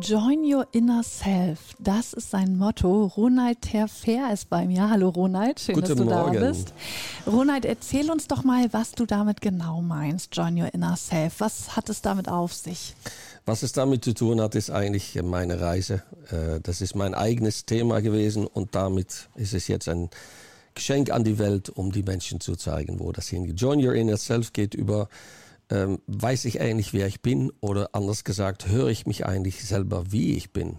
Join 0.00 0.42
your 0.44 0.66
inner 0.72 1.02
self. 1.04 1.74
Das 1.78 2.12
ist 2.14 2.30
sein 2.30 2.56
Motto. 2.56 3.04
Ronald 3.16 3.62
Terfer 3.62 4.32
ist 4.32 4.50
bei 4.50 4.66
mir. 4.66 4.90
Hallo 4.90 5.08
Ronald, 5.10 5.60
schön, 5.60 5.76
Guten 5.76 5.86
dass 5.88 5.96
du 5.96 6.04
Morgen. 6.04 6.34
da 6.34 6.48
bist. 6.48 6.72
Ronald, 7.26 7.64
erzähl 7.64 8.10
uns 8.10 8.26
doch 8.26 8.42
mal, 8.42 8.72
was 8.72 8.92
du 8.92 9.06
damit 9.06 9.40
genau 9.40 9.82
meinst. 9.82 10.34
Join 10.34 10.60
your 10.60 10.72
inner 10.74 10.96
self. 10.96 11.36
Was 11.38 11.76
hat 11.76 11.88
es 11.90 12.02
damit 12.02 12.28
auf 12.28 12.52
sich? 12.52 12.94
Was 13.46 13.62
es 13.62 13.72
damit 13.72 14.04
zu 14.04 14.14
tun 14.14 14.40
hat, 14.40 14.54
ist 14.56 14.70
eigentlich 14.70 15.20
meine 15.22 15.60
Reise. 15.60 16.02
Äh, 16.30 16.60
Das 16.60 16.80
ist 16.80 16.96
mein 16.96 17.14
eigenes 17.14 17.64
Thema 17.64 18.00
gewesen 18.00 18.46
und 18.46 18.74
damit 18.74 19.28
ist 19.36 19.54
es 19.54 19.68
jetzt 19.68 19.88
ein 19.88 20.10
Geschenk 20.74 21.10
an 21.10 21.22
die 21.22 21.38
Welt, 21.38 21.68
um 21.70 21.92
die 21.92 22.02
Menschen 22.02 22.40
zu 22.40 22.56
zeigen, 22.56 22.98
wo 22.98 23.12
das 23.12 23.28
hingeht. 23.28 23.60
Join 23.60 23.84
Your 23.86 23.94
Inner 23.94 24.16
Self 24.16 24.52
geht 24.52 24.74
über, 24.74 25.08
ähm, 25.74 25.98
weiß 26.06 26.44
ich 26.44 26.60
eigentlich, 26.60 26.92
wer 26.92 27.06
ich 27.06 27.20
bin 27.20 27.52
oder 27.60 27.90
anders 27.92 28.24
gesagt, 28.24 28.68
höre 28.68 28.88
ich 28.88 29.06
mich 29.06 29.26
eigentlich 29.26 29.64
selber, 29.64 30.12
wie 30.12 30.36
ich 30.36 30.52
bin. 30.52 30.78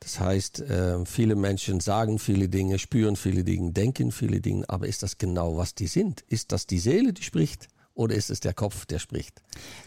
Das 0.00 0.18
heißt, 0.18 0.62
äh, 0.62 1.06
viele 1.06 1.36
Menschen 1.36 1.78
sagen 1.78 2.18
viele 2.18 2.48
Dinge, 2.48 2.80
spüren 2.80 3.14
viele 3.14 3.44
Dinge, 3.44 3.70
denken 3.70 4.10
viele 4.10 4.40
Dinge, 4.40 4.68
aber 4.68 4.88
ist 4.88 5.04
das 5.04 5.16
genau, 5.16 5.56
was 5.56 5.76
die 5.76 5.86
sind? 5.86 6.22
Ist 6.28 6.50
das 6.50 6.66
die 6.66 6.80
Seele, 6.80 7.12
die 7.12 7.22
spricht? 7.22 7.68
Oder 7.94 8.14
ist 8.14 8.30
es 8.30 8.40
der 8.40 8.54
Kopf, 8.54 8.86
der 8.86 8.98
spricht? 8.98 9.42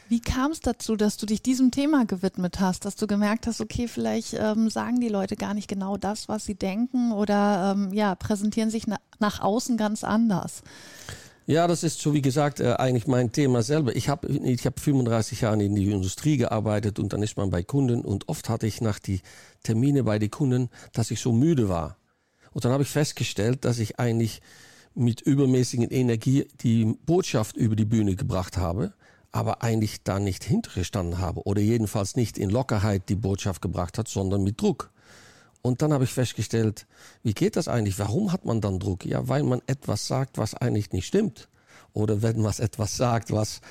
Wie 0.10 0.22
kam 0.22 0.52
es 0.52 0.60
dazu, 0.60 0.96
dass 0.96 1.18
du 1.18 1.26
dich 1.26 1.42
diesem 1.42 1.72
Thema 1.72 2.06
gewidmet 2.06 2.60
hast, 2.60 2.86
dass 2.86 2.96
du 2.96 3.08
gemerkt 3.08 3.48
hast, 3.48 3.62
okay, 3.62 3.88
vielleicht 3.88 4.36
ähm, 4.36 4.70
sagen 4.70 5.00
die 5.02 5.10
Leute 5.10 5.36
gar 5.36 5.56
nicht 5.56 5.68
genau 5.68 5.98
das, 5.98 6.30
was 6.30 6.46
sie 6.46 6.54
denken 6.54 7.12
oder 7.12 7.74
ähm, 7.76 7.92
ja, 7.94 8.14
präsentieren 8.14 8.70
sich 8.70 8.86
na 8.88 8.98
nach 9.20 9.42
außen 9.42 9.76
ganz 9.76 10.04
anders? 10.04 10.62
Ja, 11.48 11.68
das 11.68 11.84
ist 11.84 12.00
so 12.00 12.16
wie 12.16 12.24
gesagt 12.24 12.60
äh, 12.60 12.74
eigentlich 12.74 13.06
mein 13.06 13.32
Thema 13.32 13.62
selber. 13.62 13.96
Ich 13.96 14.10
habe 14.10 14.28
ich 14.28 14.66
hab 14.66 14.80
35 14.80 15.42
Jahre 15.42 15.64
in 15.64 15.76
die 15.76 15.92
Industrie 15.92 16.38
gearbeitet 16.38 16.98
und 16.98 17.14
dann 17.14 17.22
ist 17.22 17.38
man 17.38 17.52
bei 17.52 17.62
Kunden 17.62 18.02
und 18.02 18.28
oft 18.30 18.50
hatte 18.50 18.66
ich 18.66 18.82
nach 18.82 18.98
die 18.98 19.22
Termine 19.62 20.04
bei 20.04 20.18
den 20.18 20.32
Kunden, 20.32 20.70
dass 20.94 21.12
ich 21.12 21.20
so 21.20 21.32
müde 21.32 21.70
war. 21.70 21.98
Und 22.52 22.66
dann 22.66 22.72
habe 22.72 22.82
ich 22.82 22.90
festgestellt, 22.90 23.64
dass 23.64 23.78
ich 23.78 24.00
eigentlich 24.00 24.42
mit 24.96 25.22
übermäßigen 25.22 25.90
Energie 25.92 26.48
die 26.62 26.86
Botschaft 27.06 27.58
über 27.58 27.76
die 27.76 27.86
Bühne 27.86 28.16
gebracht 28.16 28.58
habe, 28.58 28.94
aber 29.32 29.62
eigentlich 29.62 30.04
da 30.04 30.20
nicht 30.20 30.44
hintergestanden 30.44 31.20
habe 31.20 31.44
oder 31.44 31.62
jedenfalls 31.62 32.16
nicht 32.16 32.40
in 32.40 32.50
Lockerheit 32.50 33.08
die 33.08 33.16
Botschaft 33.16 33.62
gebracht 33.62 34.00
hat, 34.00 34.08
sondern 34.08 34.44
mit 34.44 34.60
Druck. 34.60 34.92
Und 35.66 35.82
dann 35.82 35.94
habe 35.94 36.04
ich 36.04 36.12
festgestellt, 36.12 36.86
wie 37.24 37.34
geht 37.34 37.56
das 37.56 37.68
eigentlich? 37.68 37.98
Warum 37.98 38.32
hat 38.32 38.46
man 38.46 38.62
dann 38.62 38.78
Druck? 38.78 39.04
Ja, 39.04 39.28
weil 39.28 39.42
man 39.42 39.64
etwas 39.66 40.06
sagt, 40.06 40.38
was 40.38 40.54
eigentlich 40.54 40.92
nicht 40.92 41.08
stimmt. 41.08 41.50
Oder 41.92 42.22
wenn 42.22 42.40
man 42.40 42.54
etwas 42.60 42.96
sagt, 42.96 43.32
was 43.32 43.62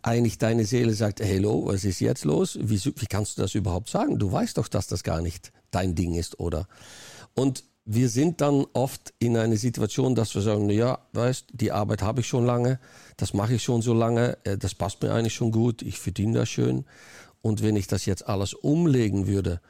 eigentlich 0.00 0.38
deine 0.38 0.64
Seele 0.64 0.94
sagt, 0.94 1.20
hello, 1.20 1.66
was 1.66 1.84
ist 1.84 2.00
jetzt 2.00 2.24
los? 2.24 2.58
Wie, 2.62 2.82
wie 2.82 3.06
kannst 3.06 3.36
du 3.36 3.42
das 3.42 3.54
überhaupt 3.54 3.90
sagen? 3.90 4.18
Du 4.18 4.32
weißt 4.32 4.56
doch, 4.56 4.68
dass 4.68 4.86
das 4.86 5.02
gar 5.02 5.20
nicht 5.20 5.52
dein 5.70 5.94
Ding 5.94 6.14
ist, 6.14 6.40
oder? 6.40 6.66
Und 7.34 7.62
wir 7.84 8.08
sind 8.08 8.40
dann 8.40 8.64
oft 8.72 9.12
in 9.18 9.36
einer 9.36 9.58
Situation, 9.58 10.14
dass 10.14 10.34
wir 10.34 10.40
sagen, 10.40 10.70
ja, 10.70 10.98
weißt, 11.12 11.48
die 11.52 11.72
Arbeit 11.72 12.00
habe 12.00 12.22
ich 12.22 12.26
schon 12.26 12.46
lange, 12.46 12.80
das 13.18 13.34
mache 13.34 13.52
ich 13.52 13.62
schon 13.62 13.82
so 13.82 13.92
lange, 13.92 14.38
äh, 14.44 14.56
das 14.56 14.74
passt 14.74 15.02
mir 15.02 15.12
eigentlich 15.12 15.34
schon 15.34 15.52
gut, 15.52 15.82
ich 15.82 15.98
verdiene 15.98 16.38
das 16.38 16.48
schön. 16.48 16.86
Und 17.42 17.62
wenn 17.62 17.76
ich 17.76 17.86
das 17.86 18.06
jetzt 18.06 18.26
alles 18.26 18.54
umlegen 18.54 19.26
würde, 19.26 19.60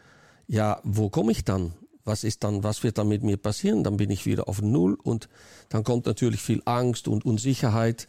ja, 0.48 0.81
wo 0.82 1.10
komme 1.10 1.31
ich 1.32 1.44
dann? 1.44 1.72
Was 2.04 2.25
ist 2.25 2.42
dann, 2.42 2.64
was 2.64 2.82
wird 2.82 2.98
dann 2.98 3.09
mit 3.09 3.22
mir 3.22 3.36
passieren? 3.36 3.84
Dann 3.84 3.98
bin 3.98 4.10
ich 4.10 4.25
wieder 4.25 4.48
auf 4.48 4.62
Null 4.62 4.98
und 5.03 5.28
dann 5.69 5.84
kommt 5.84 6.06
natürlich 6.06 6.41
viel 6.41 6.62
Angst 6.64 7.06
und 7.06 7.25
Unsicherheit. 7.25 8.09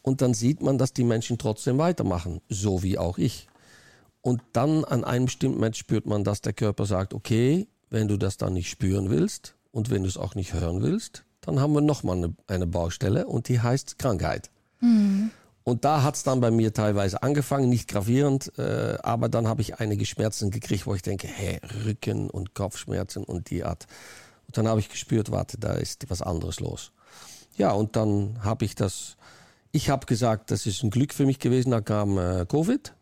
Und 0.00 0.22
dann 0.22 0.34
sieht 0.34 0.62
man, 0.62 0.78
dass 0.78 0.94
die 0.94 1.04
Menschen 1.04 1.38
trotzdem 1.38 1.78
weitermachen, 1.78 2.40
so 2.48 2.82
wie 2.82 2.98
auch 2.98 3.18
ich. 3.18 3.48
Und 4.22 4.40
dann 4.52 4.84
an 4.84 5.04
einem 5.04 5.26
bestimmten 5.26 5.58
Moment 5.58 5.76
spürt 5.76 6.06
man, 6.06 6.24
dass 6.24 6.40
der 6.40 6.54
Körper 6.54 6.86
sagt, 6.86 7.12
okay, 7.12 7.68
wenn 7.90 8.08
du 8.08 8.16
das 8.16 8.38
dann 8.38 8.54
nicht 8.54 8.70
spüren 8.70 9.10
willst 9.10 9.54
und 9.70 9.90
wenn 9.90 10.02
du 10.02 10.08
es 10.08 10.16
auch 10.16 10.34
nicht 10.34 10.54
hören 10.54 10.82
willst, 10.82 11.24
dann 11.42 11.60
haben 11.60 11.74
wir 11.74 11.82
nochmal 11.82 12.16
eine, 12.16 12.34
eine 12.46 12.66
Baustelle 12.66 13.26
und 13.26 13.48
die 13.48 13.60
heißt 13.60 13.98
Krankheit. 13.98 14.50
Mhm. 14.80 15.30
Und 15.64 15.86
da 15.86 16.02
hat's 16.02 16.22
dann 16.22 16.40
bei 16.40 16.50
mir 16.50 16.74
teilweise 16.74 17.22
angefangen, 17.22 17.70
nicht 17.70 17.88
gravierend, 17.88 18.52
äh, 18.58 18.98
aber 19.02 19.30
dann 19.30 19.48
habe 19.48 19.62
ich 19.62 19.80
einige 19.80 20.04
Schmerzen 20.04 20.50
gekriegt, 20.50 20.86
wo 20.86 20.94
ich 20.94 21.00
denke, 21.00 21.26
hä, 21.26 21.58
Rücken 21.86 22.28
und 22.28 22.54
Kopfschmerzen 22.54 23.24
und 23.24 23.48
die 23.48 23.64
Art. 23.64 23.86
Und 24.46 24.58
dann 24.58 24.68
habe 24.68 24.80
ich 24.80 24.90
gespürt, 24.90 25.30
warte, 25.30 25.58
da 25.58 25.72
ist 25.72 26.08
was 26.10 26.20
anderes 26.20 26.60
los. 26.60 26.92
Ja, 27.56 27.72
und 27.72 27.96
dann 27.96 28.38
habe 28.42 28.66
ich 28.66 28.74
das, 28.74 29.16
ich 29.72 29.88
habe 29.88 30.04
gesagt, 30.04 30.50
das 30.50 30.66
ist 30.66 30.82
ein 30.82 30.90
Glück 30.90 31.14
für 31.14 31.24
mich 31.24 31.38
gewesen, 31.38 31.70
da 31.70 31.80
kam 31.80 32.18
äh, 32.18 32.44
Covid. 32.46 32.92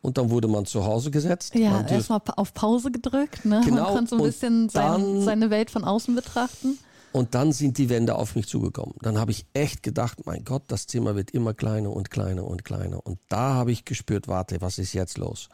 Und 0.00 0.16
dann 0.16 0.30
wurde 0.30 0.46
man 0.46 0.64
zu 0.64 0.84
Hause 0.84 1.10
gesetzt. 1.10 1.56
Ja, 1.56 1.84
erstmal 1.84 2.20
auf 2.36 2.54
Pause 2.54 2.92
gedrückt. 2.92 3.44
Ne? 3.44 3.60
Genau, 3.64 3.82
Man 3.82 3.92
konnte 3.94 4.10
so 4.10 4.16
ein 4.16 4.22
bisschen 4.22 4.68
sein, 4.68 5.22
seine 5.22 5.50
Welt 5.50 5.70
von 5.70 5.82
außen 5.82 6.14
betrachten. 6.14 6.78
Und 7.12 7.34
dann 7.34 7.52
sind 7.52 7.78
die 7.78 7.88
Wände 7.88 8.14
auf 8.16 8.36
mich 8.36 8.46
zugekommen. 8.46 8.94
Dann 9.00 9.18
habe 9.18 9.30
ich 9.30 9.46
echt 9.54 9.82
gedacht, 9.82 10.26
mein 10.26 10.44
Gott, 10.44 10.64
das 10.68 10.86
Zimmer 10.86 11.16
wird 11.16 11.30
immer 11.30 11.54
kleiner 11.54 11.90
und 11.90 12.10
kleiner 12.10 12.44
und 12.44 12.64
kleiner. 12.64 13.04
Und 13.06 13.18
da 13.28 13.54
habe 13.54 13.72
ich 13.72 13.84
gespürt, 13.84 14.28
warte, 14.28 14.60
was 14.60 14.78
ist 14.78 14.92
jetzt 14.92 15.16
los? 15.16 15.48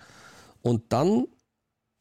Und 0.63 0.93
dann 0.93 1.27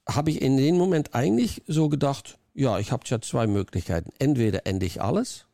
habe 0.08 0.32
ich 0.32 0.42
in 0.42 0.58
dem 0.58 0.78
Moment 0.78 1.14
eigentlich 1.14 1.64
so 1.68 1.90
gedacht, 1.90 2.40
ja, 2.54 2.80
ich 2.80 2.92
habe 2.92 3.04
ja 3.08 3.22
zwei 3.22 3.48
Möglichkeiten. 3.48 4.12
Entweder 4.20 4.66
ende 4.66 4.86
ich 4.86 5.02
alles, 5.02 5.46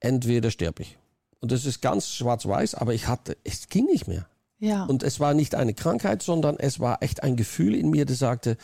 entweder 0.00 0.50
sterbe 0.50 0.82
ich. 0.82 0.98
Und 1.40 1.52
das 1.52 1.66
ist 1.66 1.82
ganz 1.82 2.08
schwarz-weiß, 2.08 2.74
aber 2.74 2.94
ich 2.94 3.06
hatte, 3.06 3.36
es 3.44 3.68
ging 3.68 3.84
nicht 3.86 4.08
mehr. 4.08 4.26
Ja. 4.58 4.84
Und 4.84 5.02
es 5.02 5.20
war 5.20 5.34
nicht 5.34 5.54
eine 5.54 5.74
Krankheit, 5.74 6.22
sondern 6.22 6.58
es 6.58 6.80
war 6.80 7.02
echt 7.02 7.22
ein 7.22 7.36
Gefühl 7.36 7.74
in 7.74 7.90
mir, 7.90 8.06
das 8.06 8.18
sagte, 8.18 8.56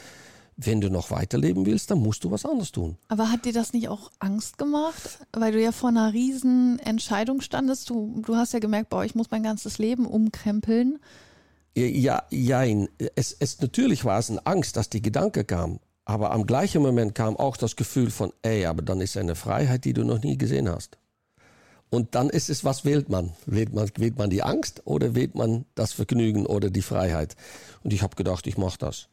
wenn 0.62 0.80
du 0.80 0.90
noch 0.90 1.10
weiterleben 1.10 1.66
willst, 1.66 1.90
dann 1.90 2.00
musst 2.00 2.24
du 2.24 2.30
was 2.30 2.44
anderes 2.44 2.72
tun. 2.72 2.96
Aber 3.08 3.30
hat 3.30 3.44
dir 3.44 3.52
das 3.52 3.72
nicht 3.72 3.88
auch 3.88 4.10
Angst 4.18 4.58
gemacht? 4.58 5.18
Weil 5.32 5.52
du 5.52 5.60
ja 5.60 5.72
vor 5.72 5.88
einer 5.88 6.12
riesen 6.12 6.78
Entscheidung 6.80 7.40
standest. 7.40 7.88
Du, 7.90 8.22
du 8.24 8.36
hast 8.36 8.52
ja 8.52 8.58
gemerkt, 8.58 8.90
boah, 8.90 9.04
ich 9.04 9.14
muss 9.14 9.30
mein 9.30 9.42
ganzes 9.42 9.78
Leben 9.78 10.06
umkrempeln. 10.06 10.98
Ja, 11.74 12.24
jein. 12.30 12.88
Es, 13.14 13.36
es, 13.38 13.60
natürlich 13.60 14.04
war 14.04 14.18
es 14.18 14.30
eine 14.30 14.44
Angst, 14.44 14.76
dass 14.76 14.90
die 14.90 15.02
Gedanke 15.02 15.44
kam. 15.44 15.78
Aber 16.04 16.32
am 16.32 16.46
gleichen 16.46 16.82
Moment 16.82 17.14
kam 17.14 17.36
auch 17.36 17.56
das 17.56 17.76
Gefühl 17.76 18.10
von, 18.10 18.32
ey, 18.42 18.66
aber 18.66 18.82
dann 18.82 19.00
ist 19.00 19.16
eine 19.16 19.36
Freiheit, 19.36 19.84
die 19.84 19.92
du 19.92 20.04
noch 20.04 20.22
nie 20.22 20.36
gesehen 20.36 20.68
hast. 20.68 20.98
Und 21.90 22.14
dann 22.14 22.30
ist 22.30 22.50
es, 22.50 22.64
was 22.64 22.84
wählt 22.84 23.08
man? 23.08 23.32
Wählt 23.46 23.72
man, 23.72 23.90
wählt 23.96 24.18
man 24.18 24.30
die 24.30 24.42
Angst 24.42 24.82
oder 24.84 25.14
wählt 25.14 25.34
man 25.34 25.64
das 25.74 25.92
Vergnügen 25.92 26.46
oder 26.46 26.70
die 26.70 26.82
Freiheit? 26.82 27.36
Und 27.82 27.92
ich 27.92 28.02
habe 28.02 28.16
gedacht, 28.16 28.46
ich 28.46 28.58
mache 28.58 28.78
das. 28.78 29.08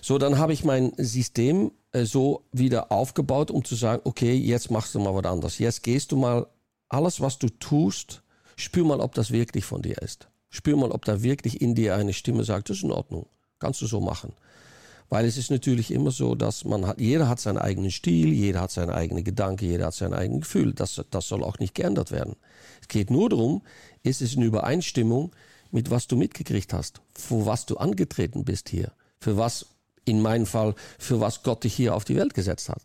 So, 0.00 0.18
dann 0.18 0.38
habe 0.38 0.52
ich 0.52 0.64
mein 0.64 0.92
System 0.96 1.72
äh, 1.92 2.04
so 2.04 2.44
wieder 2.52 2.92
aufgebaut, 2.92 3.50
um 3.50 3.64
zu 3.64 3.74
sagen, 3.74 4.02
okay, 4.04 4.34
jetzt 4.34 4.70
machst 4.70 4.94
du 4.94 5.00
mal 5.00 5.14
was 5.14 5.24
anderes. 5.24 5.58
Jetzt 5.58 5.82
gehst 5.82 6.12
du 6.12 6.16
mal, 6.16 6.46
alles, 6.88 7.20
was 7.20 7.38
du 7.38 7.48
tust, 7.48 8.22
spür 8.56 8.84
mal, 8.84 9.00
ob 9.00 9.14
das 9.14 9.30
wirklich 9.30 9.64
von 9.64 9.82
dir 9.82 9.98
ist. 9.98 10.28
Spür 10.50 10.76
mal, 10.76 10.92
ob 10.92 11.04
da 11.04 11.22
wirklich 11.22 11.60
in 11.60 11.74
dir 11.74 11.96
eine 11.96 12.12
Stimme 12.12 12.44
sagt, 12.44 12.70
das 12.70 12.78
ist 12.78 12.84
in 12.84 12.92
Ordnung, 12.92 13.26
kannst 13.58 13.82
du 13.82 13.86
so 13.86 14.00
machen. 14.00 14.32
Weil 15.08 15.24
es 15.24 15.36
ist 15.36 15.50
natürlich 15.50 15.92
immer 15.92 16.10
so, 16.10 16.34
dass 16.34 16.64
man 16.64 16.86
hat, 16.86 17.00
jeder 17.00 17.28
hat 17.28 17.38
seinen 17.38 17.58
eigenen 17.58 17.90
Stil, 17.92 18.32
jeder 18.32 18.62
hat 18.62 18.72
seine 18.72 18.94
eigene 18.94 19.22
Gedanke, 19.22 19.64
jeder 19.64 19.86
hat 19.86 19.94
sein 19.94 20.14
eigenes 20.14 20.42
Gefühl. 20.42 20.72
Das, 20.72 21.00
das 21.10 21.28
soll 21.28 21.44
auch 21.44 21.58
nicht 21.60 21.74
geändert 21.74 22.10
werden. 22.10 22.34
Es 22.80 22.88
geht 22.88 23.10
nur 23.10 23.28
darum, 23.28 23.62
ist 24.02 24.20
es 24.20 24.34
in 24.34 24.42
Übereinstimmung 24.42 25.32
mit 25.70 25.90
was 25.90 26.06
du 26.06 26.16
mitgekriegt 26.16 26.72
hast, 26.72 27.00
für 27.14 27.46
was 27.46 27.66
du 27.66 27.76
angetreten 27.76 28.44
bist 28.44 28.68
hier, 28.68 28.92
für 29.26 29.36
was, 29.36 29.66
in 30.04 30.22
meinem 30.22 30.46
Fall, 30.46 30.76
für 31.00 31.20
was 31.20 31.42
Gott 31.42 31.64
dich 31.64 31.74
hier 31.74 31.96
auf 31.96 32.04
die 32.04 32.14
Welt 32.14 32.32
gesetzt 32.32 32.68
hat. 32.68 32.84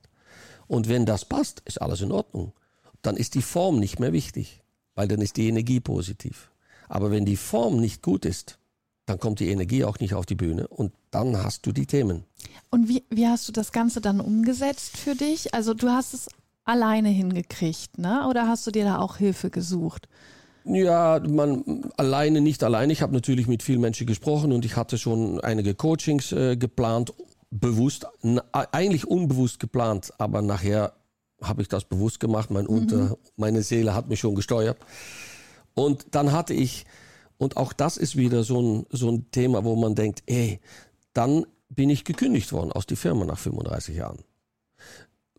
Und 0.66 0.90
wenn 0.90 1.06
das 1.06 1.24
passt, 1.24 1.62
ist 1.66 1.80
alles 1.80 2.02
in 2.02 2.12
Ordnung. 2.12 2.52
Dann 3.04 3.16
ist 3.16 3.36
die 3.36 3.44
Form 3.44 3.78
nicht 3.78 4.00
mehr 4.00 4.12
wichtig, 4.12 4.64
weil 4.96 5.08
dann 5.08 5.22
ist 5.22 5.38
die 5.38 5.48
Energie 5.48 5.80
positiv. 5.80 6.50
Aber 6.90 7.12
wenn 7.12 7.26
die 7.26 7.38
Form 7.38 7.80
nicht 7.80 8.02
gut 8.02 8.26
ist, 8.26 8.58
dann 9.06 9.20
kommt 9.20 9.40
die 9.40 9.50
Energie 9.50 9.84
auch 9.84 10.00
nicht 10.00 10.16
auf 10.16 10.26
die 10.26 10.34
Bühne 10.34 10.68
und 10.68 10.94
dann 11.12 11.38
hast 11.38 11.68
du 11.68 11.74
die 11.74 11.86
Themen. 11.86 12.24
Und 12.72 12.88
wie, 12.90 13.04
wie 13.12 13.28
hast 13.28 13.48
du 13.48 13.52
das 13.52 13.72
Ganze 13.72 14.02
dann 14.02 14.20
umgesetzt 14.20 14.98
für 14.98 15.14
dich? 15.14 15.54
Also 15.54 15.76
du 15.76 15.90
hast 15.90 16.16
es 16.16 16.28
alleine 16.64 17.10
hingekriegt, 17.10 18.00
ne? 18.00 18.28
Oder 18.28 18.48
hast 18.48 18.66
du 18.66 18.72
dir 18.72 18.86
da 18.86 18.98
auch 18.98 19.18
Hilfe 19.18 19.52
gesucht? 19.52 20.08
Ja, 20.64 21.20
man 21.28 21.90
alleine 21.98 22.42
nicht 22.42 22.64
alleine. 22.64 22.94
Ich 22.94 23.02
habe 23.02 23.14
natürlich 23.14 23.48
mit 23.48 23.64
vielen 23.64 23.82
Menschen 23.82 24.06
gesprochen 24.06 24.52
und 24.52 24.66
ich 24.66 24.76
hatte 24.76 24.98
schon 24.98 25.40
einige 25.42 25.74
Coachings 25.74 26.32
äh, 26.32 26.56
geplant, 26.56 27.14
bewusst, 27.50 28.08
eigentlich 28.52 29.08
unbewusst 29.08 29.60
geplant, 29.60 30.14
aber 30.18 30.42
nachher 30.42 30.94
habe 31.42 31.62
ich 31.62 31.68
das 31.68 31.86
bewusst 31.86 32.20
gemacht. 32.20 32.52
Mein 32.52 32.68
Unter, 32.68 33.18
meine 33.36 33.64
Seele 33.64 33.96
hat 33.96 34.08
mich 34.08 34.20
schon 34.20 34.36
gesteuert. 34.36 34.78
Und 35.74 36.08
dann 36.12 36.32
hatte 36.32 36.54
ich, 36.54 36.86
und 37.38 37.58
auch 37.58 37.74
das 37.74 37.98
ist 37.98 38.16
wieder 38.16 38.44
so 38.44 38.62
ein, 38.62 38.86
so 38.92 39.10
ein 39.10 39.32
Thema, 39.32 39.64
wo 39.64 39.76
man 39.76 39.96
denkt, 39.96 40.24
ey, 40.28 40.60
dann 41.14 41.46
bin 41.70 41.90
ich 41.90 42.04
gekündigt 42.04 42.52
worden 42.52 42.72
aus 42.72 42.86
der 42.86 42.98
Firma 42.98 43.26
nach 43.26 43.40
35 43.40 43.96
Jahren. 43.96 44.20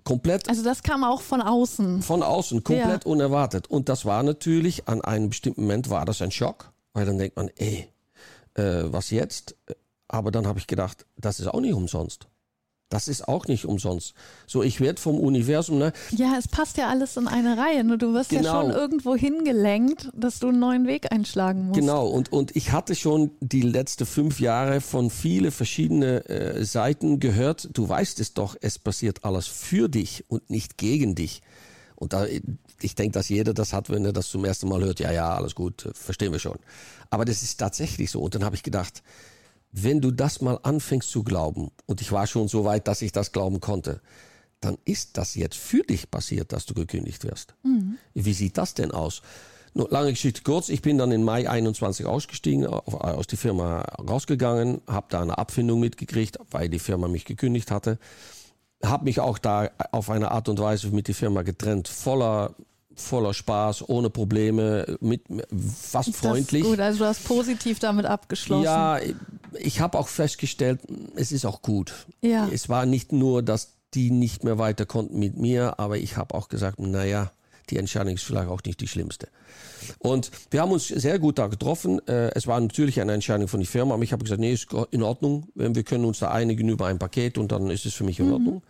Komplett 0.04 0.48
Also 0.48 0.62
das 0.62 0.82
kam 0.82 1.04
auch 1.04 1.20
von 1.20 1.40
außen. 1.40 2.02
von 2.02 2.22
außen, 2.22 2.64
komplett 2.64 3.06
unerwartet. 3.06 3.68
Und 3.68 3.88
das 3.88 4.04
war 4.04 4.22
natürlich, 4.22 4.88
an 4.88 5.00
einem 5.00 5.28
bestimmten 5.28 5.62
Moment 5.62 5.90
war 5.90 6.04
das 6.04 6.20
ein 6.22 6.30
Schock, 6.30 6.72
weil 6.92 7.06
dann 7.06 7.18
denkt 7.18 7.36
man, 7.36 7.48
ey, 7.56 7.88
äh, 8.54 8.84
was 8.84 9.10
jetzt? 9.10 9.56
Aber 10.08 10.30
dann 10.30 10.46
habe 10.46 10.58
ich 10.58 10.66
gedacht, 10.66 11.06
das 11.16 11.40
ist 11.40 11.46
auch 11.46 11.60
nicht 11.60 11.72
umsonst. 11.74 12.26
Das 12.92 13.08
ist 13.08 13.26
auch 13.26 13.46
nicht 13.46 13.64
umsonst. 13.64 14.12
So, 14.46 14.62
ich 14.62 14.78
werde 14.80 15.00
vom 15.00 15.18
Universum, 15.18 15.78
ne, 15.78 15.94
Ja, 16.10 16.34
es 16.38 16.46
passt 16.46 16.76
ja 16.76 16.88
alles 16.90 17.16
in 17.16 17.26
eine 17.26 17.56
Reihe. 17.56 17.84
Nur 17.84 17.96
du 17.96 18.12
wirst 18.12 18.32
ja 18.32 18.40
Genau. 18.40 18.60
schon 18.60 18.70
irgendwo 18.70 19.16
hingelenkt, 19.16 20.10
dass 20.14 20.40
du 20.40 20.48
einen 20.48 20.58
neuen 20.58 20.86
Weg 20.86 21.10
einschlagen 21.10 21.68
musst. 21.68 21.80
Genau, 21.80 22.06
und, 22.08 22.30
und 22.32 22.54
ich 22.54 22.72
hatte 22.72 22.94
schon 22.94 23.30
die 23.40 23.62
letzten 23.62 24.04
fünf 24.04 24.40
Jahre 24.40 24.82
von 24.82 25.08
viele 25.08 25.50
verschiedene 25.52 26.28
äh, 26.28 26.64
Seiten 26.66 27.18
gehört. 27.18 27.70
Du 27.72 27.88
weißt 27.88 28.20
es 28.20 28.34
doch, 28.34 28.56
es 28.60 28.78
passiert 28.78 29.24
alles 29.24 29.46
für 29.46 29.88
dich 29.88 30.26
und 30.28 30.50
nicht 30.50 30.76
gegen 30.76 31.14
dich. 31.14 31.40
Und 31.96 32.12
da, 32.12 32.26
ich 32.80 32.94
denke, 32.94 33.12
dass 33.12 33.30
jeder 33.30 33.54
das 33.54 33.72
hat, 33.72 33.88
wenn 33.88 34.04
er 34.04 34.12
das 34.12 34.28
zum 34.28 34.44
ersten 34.44 34.68
Mal 34.68 34.82
hört. 34.84 35.00
Ja, 35.00 35.12
ja, 35.12 35.34
alles 35.34 35.54
gut, 35.54 35.88
verstehen 35.94 36.32
wir 36.32 36.40
schon. 36.40 36.58
Aber 37.08 37.24
das 37.24 37.42
ist 37.42 37.56
tatsächlich 37.58 38.10
so. 38.10 38.20
Und 38.20 38.34
dann 38.34 38.44
habe 38.44 38.56
ich 38.56 38.62
gedacht, 38.62 39.02
wenn 39.72 40.00
du 40.00 40.10
das 40.10 40.40
mal 40.40 40.58
anfängst 40.62 41.10
zu 41.10 41.24
glauben, 41.24 41.70
und 41.86 42.00
ich 42.00 42.12
war 42.12 42.26
schon 42.26 42.48
so 42.48 42.64
weit, 42.64 42.86
dass 42.86 43.02
ich 43.02 43.12
das 43.12 43.32
glauben 43.32 43.60
konnte, 43.60 44.00
dann 44.60 44.78
ist 44.84 45.16
das 45.16 45.34
jetzt 45.34 45.56
für 45.56 45.82
dich 45.82 46.10
passiert, 46.10 46.52
dass 46.52 46.66
du 46.66 46.74
gekündigt 46.74 47.24
wirst. 47.24 47.54
Wie 48.14 48.32
sieht 48.32 48.58
das 48.58 48.74
denn 48.74 48.92
aus? 48.92 49.22
Nur 49.74 49.88
lange 49.90 50.10
Geschichte 50.10 50.42
kurz, 50.42 50.68
ich 50.68 50.82
bin 50.82 50.98
dann 50.98 51.10
im 51.12 51.24
Mai 51.24 51.48
21 51.48 52.04
ausgestiegen, 52.04 52.66
aus 52.66 53.26
der 53.26 53.38
Firma 53.38 53.80
rausgegangen, 53.80 54.82
habe 54.86 55.06
da 55.08 55.22
eine 55.22 55.38
Abfindung 55.38 55.80
mitgekriegt, 55.80 56.38
weil 56.50 56.68
die 56.68 56.78
Firma 56.78 57.08
mich 57.08 57.24
gekündigt 57.24 57.70
hatte. 57.70 57.98
Habe 58.84 59.04
mich 59.04 59.20
auch 59.20 59.38
da 59.38 59.70
auf 59.90 60.10
eine 60.10 60.30
Art 60.30 60.48
und 60.48 60.58
Weise 60.58 60.88
mit 60.88 61.08
der 61.08 61.14
Firma 61.14 61.42
getrennt, 61.42 61.88
voller, 61.88 62.54
voller 62.96 63.34
Spaß, 63.34 63.88
ohne 63.88 64.10
Probleme, 64.10 64.96
mit, 65.00 65.22
fast 65.28 66.08
Das 66.08 66.14
ist 66.14 66.20
freundlich. 66.20 66.62
gut, 66.64 66.80
also 66.80 67.00
du 67.00 67.04
hast 67.06 67.24
positiv 67.24 67.78
damit 67.78 68.06
abgeschlossen. 68.06 68.64
Ja, 68.64 68.98
ich 69.58 69.80
habe 69.80 69.98
auch 69.98 70.08
festgestellt, 70.08 70.80
es 71.16 71.32
ist 71.32 71.44
auch 71.44 71.62
gut. 71.62 72.06
Ja. 72.20 72.48
Es 72.52 72.68
war 72.68 72.86
nicht 72.86 73.12
nur, 73.12 73.42
dass 73.42 73.74
die 73.94 74.10
nicht 74.10 74.44
mehr 74.44 74.58
weiter 74.58 74.86
konnten 74.86 75.18
mit 75.18 75.36
mir, 75.36 75.78
aber 75.78 75.98
ich 75.98 76.16
habe 76.16 76.34
auch 76.34 76.48
gesagt, 76.48 76.78
naja, 76.78 77.32
die 77.70 77.76
Entscheidung 77.78 78.14
ist 78.14 78.24
vielleicht 78.24 78.48
auch 78.48 78.60
nicht 78.64 78.80
die 78.80 78.88
schlimmste. 78.88 79.28
Und 79.98 80.30
wir 80.50 80.60
haben 80.62 80.72
uns 80.72 80.88
sehr 80.88 81.18
gut 81.18 81.38
da 81.38 81.46
getroffen. 81.46 82.00
Äh, 82.06 82.30
Es 82.34 82.46
war 82.46 82.60
natürlich 82.60 83.00
eine 83.00 83.12
Entscheidung 83.12 83.48
von 83.48 83.60
der 83.60 83.68
Firma, 83.68 83.94
aber 83.94 84.02
ich 84.02 84.12
habe 84.12 84.24
gesagt, 84.24 84.40
nee, 84.40 84.52
ist 84.52 84.68
in 84.90 85.02
Ordnung. 85.02 85.48
Wir 85.54 85.82
können 85.84 86.04
uns 86.04 86.18
da 86.18 86.30
einigen 86.30 86.68
über 86.68 86.86
ein 86.86 86.98
Paket 86.98 87.38
und 87.38 87.52
dann 87.52 87.70
ist 87.70 87.86
es 87.86 87.94
für 87.94 88.04
mich 88.04 88.18
in 88.20 88.32
Ordnung. 88.32 88.62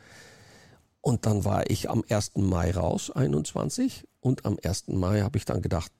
Und 1.01 1.27
dann 1.27 1.45
war 1.45 1.69
ich 1.69 1.91
am 1.91 2.05
1. 2.09 2.33
Mai 2.37 2.71
raus, 2.71 3.11
21. 3.11 4.05
Und 4.23 4.47
am 4.47 4.57
1. 4.63 4.85
Mai 4.89 5.21
habe 5.21 5.37
ich 5.37 5.45
dann 5.45 5.61
gedacht, 5.63 5.93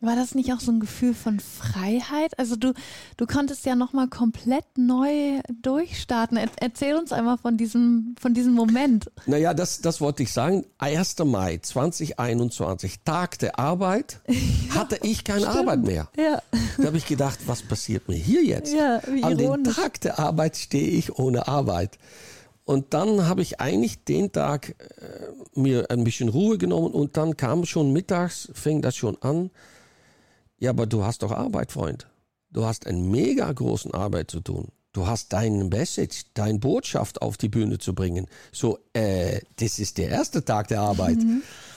War 0.00 0.14
das 0.16 0.34
nicht 0.36 0.52
auch 0.52 0.60
so 0.60 0.70
ein 0.70 0.78
Gefühl 0.78 1.14
von 1.14 1.40
Freiheit? 1.40 2.38
Also 2.38 2.54
du, 2.56 2.74
du 3.16 3.26
konntest 3.26 3.66
ja 3.66 3.74
nochmal 3.74 4.06
komplett 4.08 4.64
neu 4.76 5.40
durchstarten. 5.62 6.36
Er, 6.36 6.48
erzähl 6.60 6.94
uns 6.94 7.10
einmal 7.12 7.36
von 7.38 7.56
diesem, 7.56 8.14
von 8.20 8.34
diesem 8.34 8.52
Moment. 8.52 9.10
Naja, 9.26 9.52
das, 9.52 9.80
das 9.80 10.00
wollte 10.00 10.22
ich 10.22 10.32
sagen. 10.32 10.64
1. 10.78 11.18
Mai 11.24 11.58
2021, 11.58 13.00
Tag 13.04 13.38
der 13.40 13.58
Arbeit, 13.58 14.20
hatte 14.70 14.98
ich 15.02 15.24
keine 15.24 15.48
Arbeit 15.48 15.80
mehr. 15.82 16.08
Ja. 16.16 16.40
Da 16.78 16.84
habe 16.86 16.96
ich 16.98 17.06
gedacht, 17.06 17.40
was 17.46 17.62
passiert 17.62 18.08
mir 18.08 18.16
hier 18.16 18.44
jetzt? 18.44 18.72
Ja, 18.72 18.98
An 19.22 19.38
ironisch. 19.38 19.74
Tag 19.74 20.00
der 20.02 20.18
Arbeit 20.20 20.56
stehe 20.56 20.88
ich 20.88 21.18
ohne 21.18 21.48
Arbeit. 21.48 21.98
Und 22.64 22.94
dann 22.94 23.26
habe 23.26 23.42
ich 23.42 23.60
eigentlich 23.60 24.04
den 24.04 24.32
Tag 24.32 24.70
äh, 24.78 25.58
mir 25.58 25.90
ein 25.90 26.02
bisschen 26.02 26.30
Ruhe 26.30 26.56
genommen 26.56 26.92
und 26.92 27.16
dann 27.16 27.36
kam 27.36 27.66
schon 27.66 27.92
mittags, 27.92 28.48
fing 28.54 28.80
das 28.80 28.96
schon 28.96 29.20
an. 29.20 29.50
Ja, 30.58 30.70
aber 30.70 30.86
du 30.86 31.04
hast 31.04 31.22
doch 31.22 31.32
Arbeit, 31.32 31.72
Freund. 31.72 32.08
Du 32.50 32.64
hast 32.64 32.86
eine 32.86 32.98
mega 32.98 33.52
großen 33.52 33.92
Arbeit 33.92 34.30
zu 34.30 34.40
tun. 34.40 34.68
Du 34.94 35.08
hast 35.08 35.32
deinen 35.32 35.68
Message, 35.68 36.26
deine 36.34 36.60
Botschaft 36.60 37.20
auf 37.20 37.36
die 37.36 37.48
Bühne 37.48 37.78
zu 37.78 37.94
bringen. 37.94 38.28
So, 38.52 38.78
äh, 38.92 39.40
das 39.56 39.80
ist 39.80 39.98
der 39.98 40.08
erste 40.08 40.44
Tag 40.44 40.68
der 40.68 40.80
Arbeit. 40.80 41.18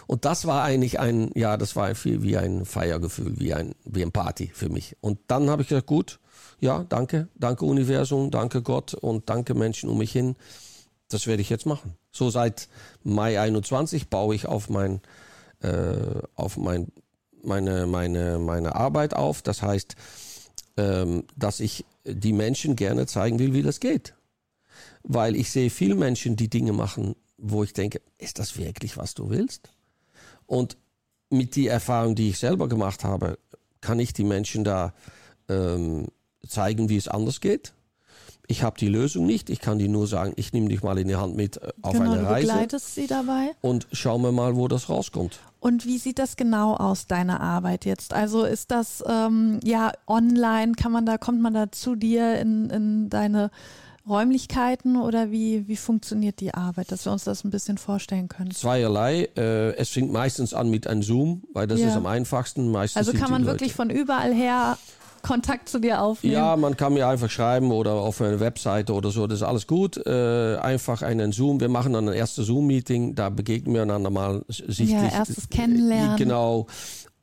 Und 0.06 0.24
das 0.24 0.46
war 0.46 0.64
eigentlich 0.64 1.00
ein, 1.00 1.32
ja, 1.36 1.58
das 1.58 1.76
war 1.76 1.94
viel 1.96 2.22
wie 2.22 2.38
ein 2.38 2.64
Feiergefühl, 2.64 3.40
wie 3.40 3.54
ein, 3.54 3.74
wie 3.86 4.04
ein 4.04 4.12
Party 4.12 4.52
für 4.54 4.70
mich. 4.70 4.96
Und 5.02 5.20
dann 5.28 5.50
habe 5.50 5.64
ich 5.64 5.68
gesagt, 5.68 5.88
gut, 5.88 6.20
ja, 6.60 6.86
danke, 6.88 7.28
danke 7.36 7.66
Universum, 7.66 8.32
danke 8.32 8.62
Gott 8.62 8.94
und 8.94 9.30
danke 9.30 9.54
Menschen 9.54 9.90
um 9.90 9.98
mich 9.98 10.12
hin. 10.12 10.36
Das 11.10 11.28
werde 11.28 11.42
ich 11.42 11.50
jetzt 11.50 11.66
machen. 11.66 11.96
So 12.12 12.30
seit 12.30 12.68
Mai 13.04 13.40
21 13.40 14.10
baue 14.10 14.36
ich 14.36 14.46
auf 14.46 14.70
mein, 14.70 15.02
äh, 15.62 16.22
auf 16.36 16.58
mein, 16.58 16.92
meine, 17.44 17.88
meine, 17.88 18.40
meine 18.40 18.76
Arbeit 18.76 19.14
auf. 19.14 19.42
Das 19.42 19.62
heißt, 19.62 19.96
ähm, 20.76 21.24
dass 21.36 21.60
ich 21.60 21.86
die 22.04 22.34
Menschen 22.34 22.76
gerne 22.76 23.06
zeigen 23.06 23.40
will, 23.40 23.54
wie 23.54 23.64
das 23.64 23.80
geht. 23.80 24.14
Weil 25.04 25.36
ich 25.36 25.52
sehe 25.52 25.70
viele 25.70 25.96
Menschen, 25.96 26.36
die 26.36 26.50
Dinge 26.50 26.74
machen, 26.74 27.16
wo 27.38 27.64
ich 27.64 27.74
denke, 27.74 28.02
ist 28.18 28.40
das 28.40 28.58
wirklich, 28.58 28.98
was 28.98 29.14
du 29.14 29.30
willst? 29.30 29.70
Und 30.46 30.78
mit 31.30 31.56
die 31.56 31.68
Erfahrung, 31.68 32.16
die 32.16 32.30
ich 32.30 32.40
selber 32.40 32.68
gemacht 32.68 33.04
habe, 33.04 33.38
kann 33.82 34.00
ich 34.00 34.14
die 34.14 34.24
Menschen 34.24 34.64
da 34.64 34.94
ähm, 35.50 36.08
zeigen, 36.46 36.90
wie 36.90 36.98
es 36.98 37.08
anders 37.08 37.42
geht. 37.42 37.74
Ich 38.50 38.64
habe 38.64 38.80
die 38.80 38.88
Lösung 38.88 39.26
nicht. 39.26 39.50
Ich 39.50 39.60
kann 39.60 39.78
die 39.78 39.90
nur 39.90 40.08
sagen, 40.08 40.32
ich 40.38 40.54
nehme 40.54 40.70
dich 40.70 40.82
mal 40.82 40.98
in 40.98 41.08
die 41.10 41.18
Hand 41.18 41.36
mit 41.36 41.58
äh, 41.62 41.74
auf 41.82 41.94
genau, 41.94 42.12
eine 42.12 42.22
du 42.22 42.26
Reise 42.30 42.48
begleitest 42.48 42.96
sie 42.96 43.06
dabei. 43.08 43.52
und 43.62 43.88
schauen 43.92 44.22
wir 44.22 44.32
mal, 44.32 44.56
wo 44.56 44.68
das 44.70 44.88
rauskommt. 44.90 45.40
Und 45.60 45.86
wie 45.86 45.98
sieht 45.98 46.18
das 46.20 46.38
genau 46.38 46.76
aus, 46.76 47.08
deine 47.08 47.42
Arbeit 47.42 47.84
jetzt? 47.84 48.14
Also 48.14 48.46
ist 48.46 48.72
das 48.72 49.04
ähm, 49.08 49.60
ja 49.64 49.92
online, 50.08 50.74
kann 50.74 50.92
man 50.94 51.06
da, 51.06 51.18
kommt 51.18 51.42
man 51.42 51.54
da 51.54 51.72
zu 51.72 51.96
dir 51.96 52.40
in, 52.40 52.70
in 52.70 53.10
deine 53.10 53.52
Räumlichkeiten 54.08 54.96
oder 54.96 55.32
wie, 55.32 55.68
wie 55.68 55.76
funktioniert 55.76 56.40
die 56.40 56.54
Arbeit, 56.54 56.92
dass 56.92 57.06
wir 57.06 57.12
uns 57.12 57.26
das 57.26 57.44
ein 57.44 57.50
bisschen 57.50 57.78
vorstellen 57.78 58.30
können? 58.30 58.52
Zweierlei. 58.52 59.30
Äh, 59.36 59.76
es 59.76 59.90
fängt 59.90 60.12
meistens 60.12 60.54
an 60.54 60.70
mit 60.70 60.88
einem 60.88 61.04
Zoom, 61.04 61.44
weil 61.54 61.68
das 61.68 61.82
Ja. 61.82 61.90
ist 61.90 61.96
am 61.98 62.06
einfachsten. 62.06 62.72
Meistens 62.72 63.06
Also 63.08 63.18
kann 63.20 63.30
man 63.32 63.46
wirklich 63.46 63.74
von 63.74 63.90
überall 63.90 64.34
her 64.34 64.78
Kontakt 65.22 65.70
zu 65.70 65.80
dir 65.80 66.02
aufnehmen? 66.02 66.34
Ja, 66.34 66.56
man 66.56 66.78
kann 66.78 66.94
mir 66.94 67.08
einfach 67.08 67.30
schreiben 67.30 67.72
oder 67.72 67.94
auf 67.94 68.22
eine 68.22 68.40
Webseite 68.40 68.94
oder 68.94 69.12
so, 69.12 69.28
das 69.28 69.40
ist 69.40 69.48
alles 69.48 69.68
gut. 69.68 69.98
Äh, 70.06 70.58
einfach 70.58 71.02
einen 71.02 71.32
Zoom. 71.32 71.60
Wir 71.60 71.70
machen 71.70 71.94
dann 71.94 72.08
ein 72.10 72.16
erstes 72.16 72.48
Zoom-Meeting, 72.48 73.16
da 73.16 73.30
begegnen 73.30 73.76
wir 73.76 73.84
einander 73.84 74.10
mal 74.10 74.44
sichtlich. 74.48 74.92
Ja, 74.92 75.08
erstes 75.08 75.50
Kennenlernen. 75.50 76.18
Genau. 76.18 76.68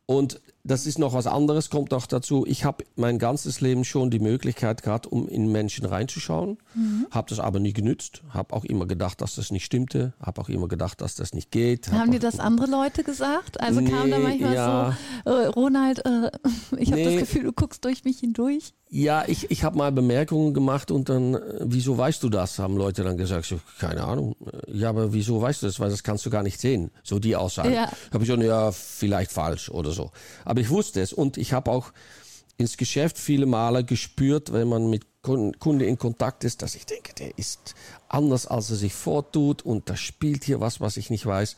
Und 0.07 0.41
das 0.67 0.87
ist 0.87 0.99
noch 0.99 1.13
was 1.13 1.27
anderes, 1.27 1.69
kommt 1.69 1.91
noch 1.91 2.07
dazu. 2.07 2.45
Ich 2.47 2.65
habe 2.65 2.85
mein 2.97 3.19
ganzes 3.19 3.61
Leben 3.61 3.85
schon 3.85 4.11
die 4.11 4.19
Möglichkeit 4.19 4.83
gehabt, 4.83 5.07
um 5.07 5.29
in 5.29 5.53
Menschen 5.53 5.85
reinzuschauen. 5.85 6.57
Mhm. 6.75 7.07
Habe 7.11 7.29
das 7.29 7.39
aber 7.39 7.61
nie 7.61 7.75
genützt. 7.75 8.23
Habe 8.31 8.55
auch 8.55 8.65
immer 8.65 8.87
gedacht, 8.87 9.21
dass 9.21 9.35
das 9.35 9.51
nicht 9.51 9.65
stimmte. 9.67 10.15
Habe 10.21 10.41
auch 10.41 10.49
immer 10.49 10.67
gedacht, 10.67 11.01
dass 11.03 11.15
das 11.17 11.35
nicht 11.35 11.51
geht. 11.51 11.89
Hab 11.93 11.99
Haben 12.01 12.11
dir 12.13 12.17
auch- 12.17 12.23
das 12.23 12.41
andere 12.41 12.67
Leute 12.71 13.05
gesagt? 13.05 13.61
Also 13.61 13.83
kam 13.85 14.11
da 14.11 14.17
Nee, 14.19 14.23
manchmal 14.25 14.55
ja. 14.55 14.97
so, 15.25 15.31
äh, 15.31 15.47
Ronald, 15.49 16.05
äh, 16.07 16.31
ich 16.79 16.91
habe 16.93 17.03
Nee. 17.03 17.11
das 17.11 17.19
Gefühl, 17.21 17.43
du 17.45 17.53
guckst 17.53 17.85
durch 17.85 18.05
mich 18.05 18.21
hindurch. 18.21 18.73
Ja, 18.89 19.25
ich, 19.27 19.51
ich 19.51 19.65
habe 19.65 19.77
mal 19.77 19.91
Bemerkungen 19.91 20.55
gemacht 20.55 20.91
und 20.93 21.09
dann, 21.09 21.35
äh, 21.35 21.41
wieso 21.63 21.99
weißt 21.99 22.23
du 22.23 22.29
das? 22.29 22.59
Haben 22.61 22.77
Leute 22.77 23.03
dann 23.03 23.17
gesagt, 23.17 23.45
so, 23.45 23.59
keine 23.81 24.05
Ahnung. 24.05 24.37
Äh, 24.47 24.79
Ja, 24.79 24.89
aber 24.91 25.13
wieso 25.13 25.41
weißt 25.43 25.63
du 25.63 25.67
das? 25.67 25.79
Weil 25.81 25.91
das 25.91 26.03
kannst 26.05 26.25
du 26.27 26.31
gar 26.31 26.43
nicht 26.43 26.61
sehen. 26.61 26.91
So 27.03 27.19
die 27.19 27.35
Aussage. 27.37 27.75
Ja. 27.75 27.91
Habe 28.13 28.25
ich 28.25 28.31
schon, 28.31 28.41
ja, 28.41 28.71
vielleicht 28.73 29.33
falsch 29.33 29.69
oder 29.69 29.91
so. 29.91 30.11
Aber 30.45 30.54
ich 30.59 30.71
wusste 30.71 31.01
es 31.01 31.13
und 31.13 31.37
ich 31.37 31.53
habe 31.53 31.71
auch 31.71 31.93
ins 32.57 32.77
Geschäft 32.77 33.19
viele 33.19 33.47
Male 33.47 33.85
gespürt, 33.85 34.53
wenn 34.53 34.69
man 34.69 34.89
mit 34.89 35.05
Kun- 35.23 35.59
Kunde 35.59 35.87
in 35.87 35.99
Kontakt 35.99 36.45
ist, 36.45 36.63
dass 36.63 36.75
ich 36.75 36.87
denke, 36.87 37.15
der 37.15 37.37
ist 37.39 37.75
anders, 38.09 38.47
als 38.47 38.71
er 38.71 38.77
sich 38.77 38.95
vortut 38.95 39.63
und 39.63 39.89
da 39.89 39.97
spielt 39.97 40.45
hier 40.45 40.61
was, 40.61 40.81
was 40.81 40.97
ich 40.97 41.11
nicht 41.11 41.25
weiß. 41.27 41.57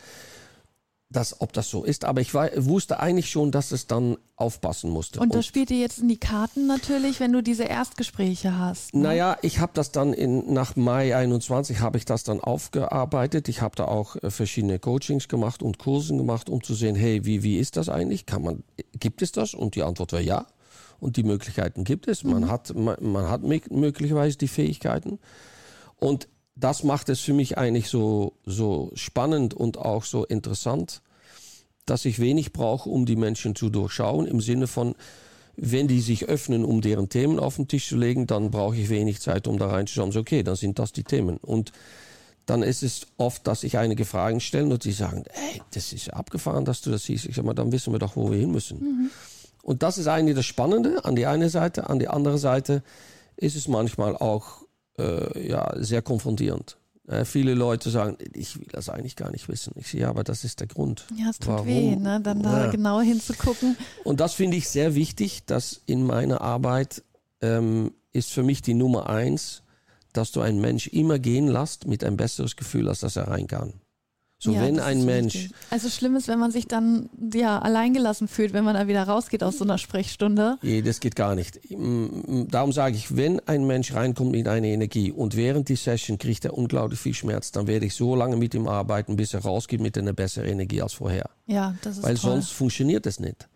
Das, 1.09 1.41
ob 1.41 1.53
das 1.53 1.71
so 1.71 1.85
ist, 1.85 2.05
aber 2.05 2.21
ich 2.21 2.35
war, 2.35 2.51
wusste 2.57 2.99
eigentlich 2.99 3.31
schon, 3.31 3.53
dass 3.53 3.71
es 3.71 3.87
dann 3.87 4.17
aufpassen 4.35 4.91
musste. 4.91 5.21
Und 5.21 5.37
das 5.37 5.47
spielt 5.47 5.71
dir 5.71 5.79
jetzt 5.79 6.01
in 6.01 6.09
die 6.09 6.19
Karten 6.19 6.67
natürlich, 6.67 7.21
wenn 7.21 7.33
du 7.33 7.45
diese 7.45 7.63
Erstgespräche 7.63 8.59
hast. 8.59 8.93
ne? 8.93 9.03
Naja, 9.03 9.37
ich 9.43 9.61
habe 9.61 9.71
das 9.73 9.93
dann 9.93 10.13
in, 10.13 10.53
nach 10.53 10.75
Mai 10.75 11.15
21 11.15 11.79
habe 11.79 11.97
ich 11.97 12.07
das 12.07 12.25
dann 12.25 12.41
aufgearbeitet. 12.41 13.49
Ich 13.49 13.61
habe 13.63 13.77
da 13.77 13.85
auch 13.85 14.17
äh, 14.17 14.31
verschiedene 14.33 14.81
Coachings 14.81 15.29
gemacht 15.29 15.63
und 15.63 15.79
Kursen 15.79 16.19
gemacht, 16.19 16.51
um 16.51 16.61
zu 16.65 16.75
sehen, 16.75 16.97
hey, 16.97 17.25
wie, 17.25 17.45
wie 17.45 17.57
ist 17.59 17.77
das 17.77 17.89
eigentlich? 17.89 18.27
Kann 18.27 18.43
man, 18.43 18.65
gibt 18.99 19.23
es 19.23 19.31
das? 19.31 19.55
Und 19.55 19.77
die 19.77 19.85
Antwort 19.85 20.13
war 20.13 20.21
ja. 20.21 20.47
Und 20.99 21.17
die 21.17 21.23
Möglichkeiten 21.23 21.85
gibt 21.85 22.09
es. 22.09 22.25
Man 22.25 22.51
hat, 22.51 22.75
man, 22.75 22.97
man 23.01 23.29
hat 23.31 23.43
mö- 23.43 23.73
möglicherweise 23.73 24.39
die 24.39 24.49
Fähigkeiten. 24.49 25.21
Und 26.01 26.27
das 26.57 26.83
macht 26.83 27.09
es 27.11 27.21
für 27.21 27.35
mich 27.35 27.59
eigentlich 27.59 27.89
so, 27.89 28.33
so 28.47 28.91
spannend 28.95 29.55
und 29.55 29.79
auch 29.79 30.05
so 30.05 30.25
interessant, 30.25 31.03
dass 31.85 32.05
ich 32.05 32.19
wenig 32.19 32.53
brauche, 32.53 32.89
um 32.89 33.07
die 33.07 33.15
Menschen 33.15 33.55
zu 33.55 33.69
durchschauen, 33.69 34.27
im 34.27 34.41
Sinne 34.41 34.67
von, 34.67 34.95
wenn 35.57 35.87
die 35.87 36.01
sich 36.01 36.27
öffnen, 36.27 36.65
um 36.65 36.81
deren 36.81 37.09
Themen 37.09 37.39
auf 37.39 37.57
den 37.57 37.69
Tisch 37.69 37.89
zu 37.89 37.97
legen, 37.97 38.27
dann 38.27 38.51
brauche 38.51 38.77
ich 38.77 38.89
wenig 38.89 39.21
Zeit, 39.21 39.47
um 39.47 39.59
da 39.59 39.69
reinzuschauen. 39.69 40.13
So, 40.13 40.21
okay, 40.21 40.43
dann 40.43 40.57
sind 40.57 40.79
das 40.79 40.93
die 40.93 41.05
Themen. 41.05 41.37
Und 41.37 41.73
dann 42.47 42.63
ist 42.63 42.83
es 42.83 43.07
oft, 43.17 43.47
dass 43.47 43.63
ich 43.63 43.79
einige 43.79 44.05
Fragen 44.05 44.41
stelle 44.41 44.73
und 44.73 44.85
die 44.85 44.93
sagen, 44.93 45.25
ey, 45.53 45.63
das 45.75 45.93
ist 45.93 46.13
abgefahren, 46.13 46.65
dass 46.65 46.81
du 46.81 46.91
das 46.91 47.05
siehst. 47.05 47.27
Ich 47.27 47.37
sage 47.37 47.47
mal, 47.47 47.55
dann 47.55 47.73
wissen 47.73 47.93
wir 47.93 47.99
doch, 47.99 48.17
wo 48.17 48.31
wir 48.31 48.39
hin 48.39 48.51
müssen. 48.51 48.79
Mhm. 48.79 49.11
Und 49.63 49.83
das 49.83 49.99
ist 49.99 50.07
eigentlich 50.07 50.37
das 50.37 50.47
Spannende 50.47 51.05
an 51.05 51.17
die 51.17 51.27
eine 51.27 51.49
Seite. 51.49 51.91
An 51.91 51.99
die 51.99 52.09
andere 52.09 52.39
Seite 52.39 52.83
ist 53.37 53.57
es 53.57 53.69
manchmal 53.69 54.17
auch 54.17 54.66
äh, 54.99 55.49
ja, 55.49 55.73
sehr 55.77 56.03
konfrontierend. 56.03 56.77
Äh, 57.09 57.25
viele 57.25 57.55
Leute 57.55 57.91
sagen, 57.91 58.17
ich 58.33 58.59
will 58.59 58.67
das 58.73 58.89
eigentlich 58.89 59.17
gar 59.17 59.31
nicht 59.31 59.49
wissen. 59.49 59.73
Ich 59.77 59.89
sehe, 59.89 60.03
ja, 60.03 60.11
aber 60.11 60.25
das 60.25 60.45
ist 60.45 60.61
der 60.61 60.67
Grund. 60.67 61.07
Ja, 61.17 61.31
es 61.31 61.39
tut 61.39 61.49
Warum? 61.49 61.67
weh, 61.67 61.97
ne? 61.97 62.21
dann 62.21 62.43
da 62.43 62.65
ja. 62.65 62.71
genau 62.71 63.01
hinzugucken. 63.01 63.77
Und 64.05 64.21
das 64.21 64.35
finde 64.35 64.57
ich 64.57 64.69
sehr 64.69 64.95
wichtig, 64.95 65.45
dass 65.47 65.81
in 65.87 66.05
meiner 66.05 66.41
Arbeit 66.41 67.03
ähm, 67.41 67.93
ist 68.13 68.33
für 68.33 68.43
mich 68.43 68.63
die 68.63 68.75
Nummer 68.75 69.09
eins, 69.09 69.63
dass 70.13 70.33
du 70.33 70.41
einen 70.41 70.61
Mensch 70.61 70.89
immer 70.89 71.19
gehen 71.19 71.47
lässt 71.47 71.87
mit 71.87 72.03
ein 72.03 72.17
besseres 72.17 72.57
Gefühl, 72.57 72.89
als 72.89 73.01
dass 73.01 73.17
er 73.17 73.29
rein 73.29 73.47
kann. 73.47 73.75
So, 74.39 74.53
ja, 74.53 74.61
wenn 74.61 74.79
ein 74.81 75.07
Mensch. 75.07 75.35
Richtig. 75.35 75.57
Also 75.71 75.89
schlimm 75.89 76.15
ist, 76.15 76.29
wenn 76.29 76.39
man 76.39 76.51
sich 76.51 76.69
dann 76.69 77.09
ja 77.33 77.59
alleingelassen 77.59 78.29
fühlt, 78.29 78.53
wenn 78.53 78.65
man 78.65 78.75
da 78.75 78.87
wieder 78.87 79.05
rausgeht 79.05 79.43
aus 79.43 79.57
so 79.57 79.65
einer 79.65 79.79
Sprechstunde. 79.79 80.59
Nee, 80.61 80.83
das 80.83 81.01
geht 81.01 81.17
gar 81.17 81.35
nicht. 81.35 81.59
Darum 81.71 82.73
sage 82.73 82.97
ich, 82.97 83.17
wenn 83.17 83.41
ein 83.49 83.67
Mensch 83.67 83.95
reinkommt 83.95 84.33
mit 84.33 84.47
einer 84.47 84.67
Energie 84.67 85.11
und 85.11 85.37
während 85.37 85.71
die 85.71 85.77
Session 85.77 86.19
kriegt 86.19 86.45
er 86.45 86.53
unglaublich 86.53 87.01
viel 87.01 87.15
Schmerz, 87.15 87.51
dann 87.51 87.67
werde 87.67 87.87
ich 87.87 87.95
so 87.95 88.15
lange 88.15 88.37
mit 88.37 88.53
ihm 88.55 88.69
arbeiten, 88.69 89.17
bis 89.17 89.33
er 89.33 89.41
rausgeht 89.41 89.81
mit 89.81 89.97
einer 89.97 90.13
besseren 90.13 90.51
Energie 90.51 90.83
als 90.83 90.93
vorher. 90.93 91.31
Ja, 91.47 91.75
das 91.81 91.97
ist 91.97 92.03
Weil 92.03 92.17
toll. 92.17 92.33
sonst 92.33 92.51
funktioniert 92.53 93.07
es 93.07 93.19
nicht. 93.19 93.49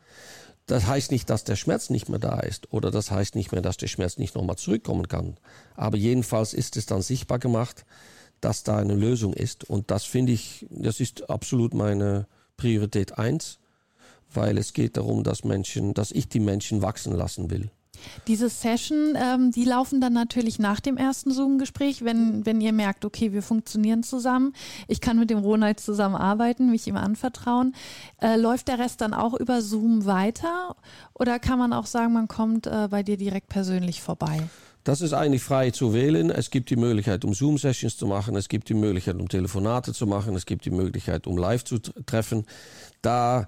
Das 0.66 0.87
heißt 0.87 1.10
nicht, 1.10 1.28
dass 1.28 1.44
der 1.44 1.56
Schmerz 1.56 1.90
nicht 1.90 2.08
mehr 2.08 2.20
da 2.20 2.40
ist 2.40 2.72
oder 2.72 2.90
das 2.90 3.10
heißt 3.10 3.34
nicht 3.34 3.52
mehr, 3.52 3.60
dass 3.60 3.76
der 3.76 3.88
Schmerz 3.88 4.16
nicht 4.16 4.34
nochmal 4.34 4.56
zurückkommen 4.56 5.08
kann. 5.08 5.37
Aber 5.75 5.99
jedenfalls 5.99 6.54
ist 6.54 6.76
es 6.76 6.87
dann 6.87 7.02
sichtbar 7.02 7.38
gemacht, 7.38 7.84
dass 8.40 8.62
da 8.62 8.78
eine 8.78 8.94
Lösung 8.94 9.32
ist. 9.32 9.64
Und 9.64 9.90
das 9.90 10.04
finde 10.04 10.32
ich, 10.32 10.66
das 10.70 11.00
ist 11.00 11.28
absolut 11.30 11.75
meine 11.75 12.26
Priorität 12.56 13.18
eins, 13.18 13.59
weil 14.32 14.59
es 14.59 14.73
geht 14.73 14.97
darum, 14.97 15.25
dass 15.25 15.44
Menschen, 15.44 15.94
dass 15.94 16.12
ich 16.12 16.28
die 16.28 16.40
Menschen 16.40 16.82
wachsen 16.82 17.14
lassen 17.14 17.50
will. 17.50 17.70
Diese 18.26 18.49
Session, 18.49 19.14
ähm, 19.16 19.50
die 19.50 19.64
laufen 19.64 20.00
dann 20.00 20.12
natürlich 20.12 20.59
nach 20.59 20.80
dem 20.80 20.97
ersten 20.97 21.32
Zoom-Gespräch, 21.32 22.04
wenn, 22.04 22.47
wenn 22.47 22.61
ihr 22.61 22.73
merkt, 22.73 23.04
okay, 23.04 23.32
wir 23.32 23.42
funktionieren 23.42 24.02
zusammen, 24.02 24.54
ich 24.88 25.00
kann 25.00 25.18
mit 25.18 25.30
dem 25.30 25.38
Ronald 25.38 25.80
zusammenarbeiten, 25.80 26.70
mich 26.70 26.87
ihm 26.87 26.97
anvertrauen. 26.97 27.75
Äh, 28.20 28.37
läuft 28.37 28.68
der 28.68 28.78
Rest 28.78 29.00
dann 29.00 29.14
auch 29.14 29.35
über 29.35 29.62
Zoom 29.62 30.06
weiter 30.06 30.76
oder 31.14 31.38
kann 31.38 31.59
man 31.59 31.73
auch 31.73 31.87
sagen, 31.87 32.12
man 32.12 32.28
kommt 32.28 32.66
äh, 32.66 32.88
bei 32.90 33.02
dir 33.02 33.16
direkt 33.16 33.49
persönlich 33.49 34.00
vorbei? 34.00 34.49
Das 34.84 35.00
ist 35.00 35.12
eigentlich 35.12 35.42
frei 35.42 35.70
zu 35.70 35.92
wählen. 35.92 36.30
Es 36.30 36.50
gibt 36.50 36.70
die 36.70 36.76
Möglichkeit, 36.76 37.25
um 37.25 37.34
Zoom-Sessions 37.34 37.96
zu 37.96 38.06
machen. 38.06 38.34
Es 38.37 38.49
gibt 38.49 38.68
die 38.68 38.75
Möglichkeit, 38.75 39.16
um 39.16 39.28
Telefonate 39.28 39.92
zu 39.92 40.06
machen. 40.06 40.34
Es 40.34 40.46
gibt 40.46 40.64
die 40.64 40.70
Möglichkeit, 40.70 41.26
um 41.26 41.37
live 41.37 41.64
zu 41.64 41.78
treffen. 41.78 42.46
Da 43.02 43.46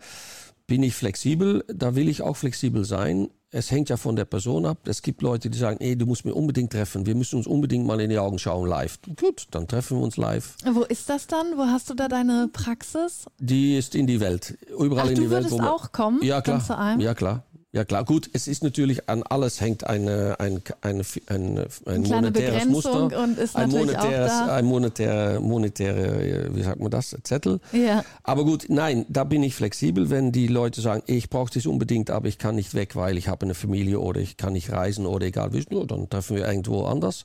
bin 0.66 0.82
ich 0.82 0.94
flexibel. 0.94 1.64
Da 1.68 1.94
will 1.94 2.08
ich 2.08 2.22
auch 2.22 2.36
flexibel 2.36 2.84
sein. 2.84 3.28
Es 3.54 3.70
hängt 3.70 3.90
ja 3.90 3.98
von 3.98 4.16
der 4.16 4.24
Person 4.24 4.64
ab. 4.64 4.78
Es 4.86 5.02
gibt 5.02 5.20
Leute, 5.20 5.50
die 5.50 5.58
sagen, 5.58 5.76
ey, 5.80 5.96
du 5.96 6.06
musst 6.06 6.24
mir 6.24 6.34
unbedingt 6.34 6.72
treffen. 6.72 7.04
Wir 7.04 7.14
müssen 7.14 7.36
uns 7.36 7.46
unbedingt 7.46 7.86
mal 7.86 8.00
in 8.00 8.08
die 8.08 8.18
Augen 8.18 8.38
schauen 8.38 8.66
live. 8.66 8.98
Gut, 9.16 9.46
dann 9.50 9.68
treffen 9.68 9.98
wir 9.98 10.04
uns 10.04 10.16
live. 10.16 10.56
Wo 10.70 10.84
ist 10.84 11.10
das 11.10 11.26
dann? 11.26 11.58
Wo 11.58 11.64
hast 11.64 11.90
du 11.90 11.94
da 11.94 12.08
deine 12.08 12.48
Praxis? 12.50 13.26
Die 13.38 13.76
ist 13.76 13.94
in 13.94 14.06
die 14.06 14.20
Welt. 14.20 14.56
Überall 14.78 15.06
Ach, 15.06 15.10
in 15.10 15.16
die 15.16 15.30
Welt. 15.30 15.44
Du 15.44 15.50
würdest 15.50 15.68
auch 15.68 15.92
kommen? 15.92 16.22
Ja, 16.22 16.40
klar. 16.40 16.98
Ja, 16.98 17.14
klar. 17.14 17.44
Ja 17.74 17.86
klar, 17.86 18.04
gut, 18.04 18.28
es 18.34 18.48
ist 18.48 18.62
natürlich 18.62 19.08
an 19.08 19.22
alles 19.22 19.62
hängt 19.62 19.86
eine, 19.86 20.38
ein, 20.38 20.60
eine, 20.82 21.02
ein, 21.26 21.58
ein, 21.58 21.68
ein 21.86 22.02
monetäres 22.02 22.66
Muster, 22.66 23.18
und 23.18 23.38
ist 23.38 23.56
ein 23.56 23.70
monetäres, 23.70 24.30
ein 24.30 24.66
monetär, 24.66 25.40
monetäre, 25.40 26.54
wie 26.54 26.62
sagt 26.62 26.80
man 26.80 26.90
das, 26.90 27.16
Zettel. 27.22 27.60
Ja. 27.72 28.04
Aber 28.24 28.44
gut, 28.44 28.66
nein, 28.68 29.06
da 29.08 29.24
bin 29.24 29.42
ich 29.42 29.54
flexibel, 29.54 30.10
wenn 30.10 30.32
die 30.32 30.48
Leute 30.48 30.82
sagen, 30.82 31.02
ich 31.06 31.30
brauche 31.30 31.50
das 31.50 31.64
unbedingt, 31.64 32.10
aber 32.10 32.28
ich 32.28 32.36
kann 32.36 32.56
nicht 32.56 32.74
weg, 32.74 32.94
weil 32.94 33.16
ich 33.16 33.28
habe 33.28 33.46
eine 33.46 33.54
Familie 33.54 34.00
oder 34.00 34.20
ich 34.20 34.36
kann 34.36 34.52
nicht 34.52 34.70
reisen 34.70 35.06
oder 35.06 35.24
egal 35.24 35.54
wie, 35.54 35.64
nur, 35.70 35.86
dann 35.86 36.10
treffen 36.10 36.36
wir 36.36 36.46
irgendwo 36.46 36.84
anders. 36.84 37.24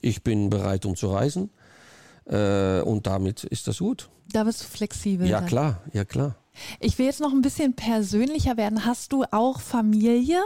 Ich 0.00 0.22
bin 0.22 0.48
bereit, 0.48 0.86
um 0.86 0.96
zu 0.96 1.08
reisen 1.08 1.50
äh, 2.24 2.80
und 2.80 3.06
damit 3.06 3.44
ist 3.44 3.68
das 3.68 3.78
gut. 3.78 4.08
Da 4.32 4.44
bist 4.44 4.62
du 4.62 4.64
flexibel. 4.64 5.28
Ja 5.28 5.40
dann. 5.40 5.48
klar, 5.48 5.82
ja 5.92 6.06
klar. 6.06 6.36
Ich 6.80 6.98
will 6.98 7.06
jetzt 7.06 7.20
noch 7.20 7.32
ein 7.32 7.42
bisschen 7.42 7.74
persönlicher 7.74 8.56
werden. 8.56 8.84
Hast 8.84 9.12
du 9.12 9.24
auch 9.30 9.60
Familie? 9.60 10.40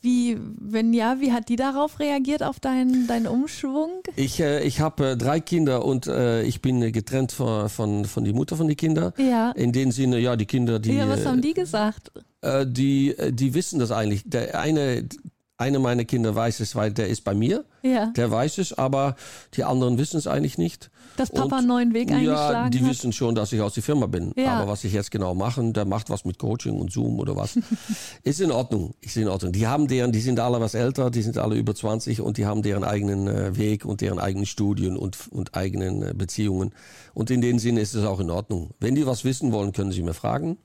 Wie, 0.00 0.38
wenn 0.60 0.92
ja, 0.92 1.18
wie 1.20 1.32
hat 1.32 1.48
die 1.48 1.56
darauf 1.56 1.98
reagiert, 1.98 2.42
auf 2.42 2.60
deinen, 2.60 3.06
deinen 3.06 3.26
Umschwung? 3.26 4.02
Ich, 4.16 4.38
äh, 4.38 4.62
ich 4.62 4.80
habe 4.80 5.12
äh, 5.12 5.16
drei 5.16 5.40
Kinder 5.40 5.82
und 5.82 6.06
äh, 6.06 6.42
ich 6.42 6.60
bin 6.60 6.92
getrennt 6.92 7.32
von, 7.32 7.70
von, 7.70 8.04
von 8.04 8.22
die 8.22 8.34
Mutter 8.34 8.56
von 8.56 8.68
den 8.68 8.76
Kindern. 8.76 9.14
Ja. 9.16 9.52
In 9.52 9.72
dem 9.72 9.92
Sinne, 9.92 10.18
ja, 10.18 10.36
die 10.36 10.44
Kinder, 10.44 10.78
die. 10.78 10.92
Ja, 10.92 11.08
was 11.08 11.24
haben 11.24 11.40
die 11.40 11.54
gesagt? 11.54 12.12
Äh, 12.42 12.66
die, 12.68 13.16
äh, 13.16 13.32
die 13.32 13.54
wissen 13.54 13.78
das 13.78 13.90
eigentlich. 13.90 14.24
Der 14.26 14.60
eine, 14.60 15.08
einer 15.56 15.78
meiner 15.78 16.04
Kinder 16.04 16.34
weiß 16.34 16.60
es, 16.60 16.74
weil 16.74 16.92
der 16.92 17.08
ist 17.08 17.22
bei 17.22 17.32
mir. 17.32 17.64
Ja. 17.82 18.06
Der 18.16 18.30
weiß 18.30 18.58
es, 18.58 18.72
aber 18.76 19.14
die 19.54 19.62
anderen 19.62 19.98
wissen 19.98 20.16
es 20.16 20.26
eigentlich 20.26 20.58
nicht. 20.58 20.90
Dass 21.16 21.30
Papa 21.30 21.58
einen 21.58 21.68
neuen 21.68 21.94
Weg 21.94 22.10
eingeschlagen 22.10 22.54
Ja, 22.54 22.70
die 22.70 22.80
hat? 22.80 22.90
wissen 22.90 23.12
schon, 23.12 23.36
dass 23.36 23.52
ich 23.52 23.60
aus 23.60 23.74
der 23.74 23.84
Firma 23.84 24.06
bin. 24.06 24.32
Ja. 24.36 24.58
Aber 24.58 24.72
was 24.72 24.82
ich 24.82 24.92
jetzt 24.92 25.12
genau 25.12 25.34
mache, 25.34 25.62
der 25.72 25.84
macht 25.84 26.10
was 26.10 26.24
mit 26.24 26.38
Coaching 26.38 26.80
und 26.80 26.90
Zoom 26.90 27.20
oder 27.20 27.36
was. 27.36 27.56
ist 28.24 28.40
in 28.40 28.50
Ordnung. 28.50 28.94
Ist 29.00 29.16
in 29.16 29.28
Ordnung. 29.28 29.52
Die 29.52 29.68
haben 29.68 29.86
deren, 29.86 30.10
die 30.10 30.20
sind 30.20 30.40
alle 30.40 30.60
was 30.60 30.74
älter, 30.74 31.10
die 31.10 31.22
sind 31.22 31.38
alle 31.38 31.54
über 31.54 31.74
20 31.74 32.20
und 32.20 32.36
die 32.36 32.46
haben 32.46 32.62
deren 32.62 32.82
eigenen 32.82 33.28
äh, 33.28 33.56
Weg 33.56 33.84
und 33.84 34.00
deren 34.00 34.18
eigenen 34.18 34.46
Studien 34.46 34.96
und, 34.96 35.28
und 35.30 35.54
eigenen 35.54 36.02
äh, 36.02 36.14
Beziehungen. 36.14 36.72
Und 37.12 37.30
in 37.30 37.40
dem 37.40 37.60
Sinne 37.60 37.80
ist 37.80 37.94
es 37.94 38.04
auch 38.04 38.18
in 38.18 38.30
Ordnung. 38.30 38.70
Wenn 38.80 38.96
die 38.96 39.06
was 39.06 39.24
wissen 39.24 39.52
wollen, 39.52 39.72
können 39.72 39.92
sie 39.92 40.02
mir 40.02 40.14
fragen. 40.14 40.58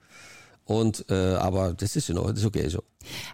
Und 0.70 1.06
äh, 1.10 1.16
aber 1.16 1.74
das 1.74 1.96
ist 1.96 2.10
das 2.10 2.38
ist 2.38 2.46
okay 2.46 2.70
so. 2.70 2.84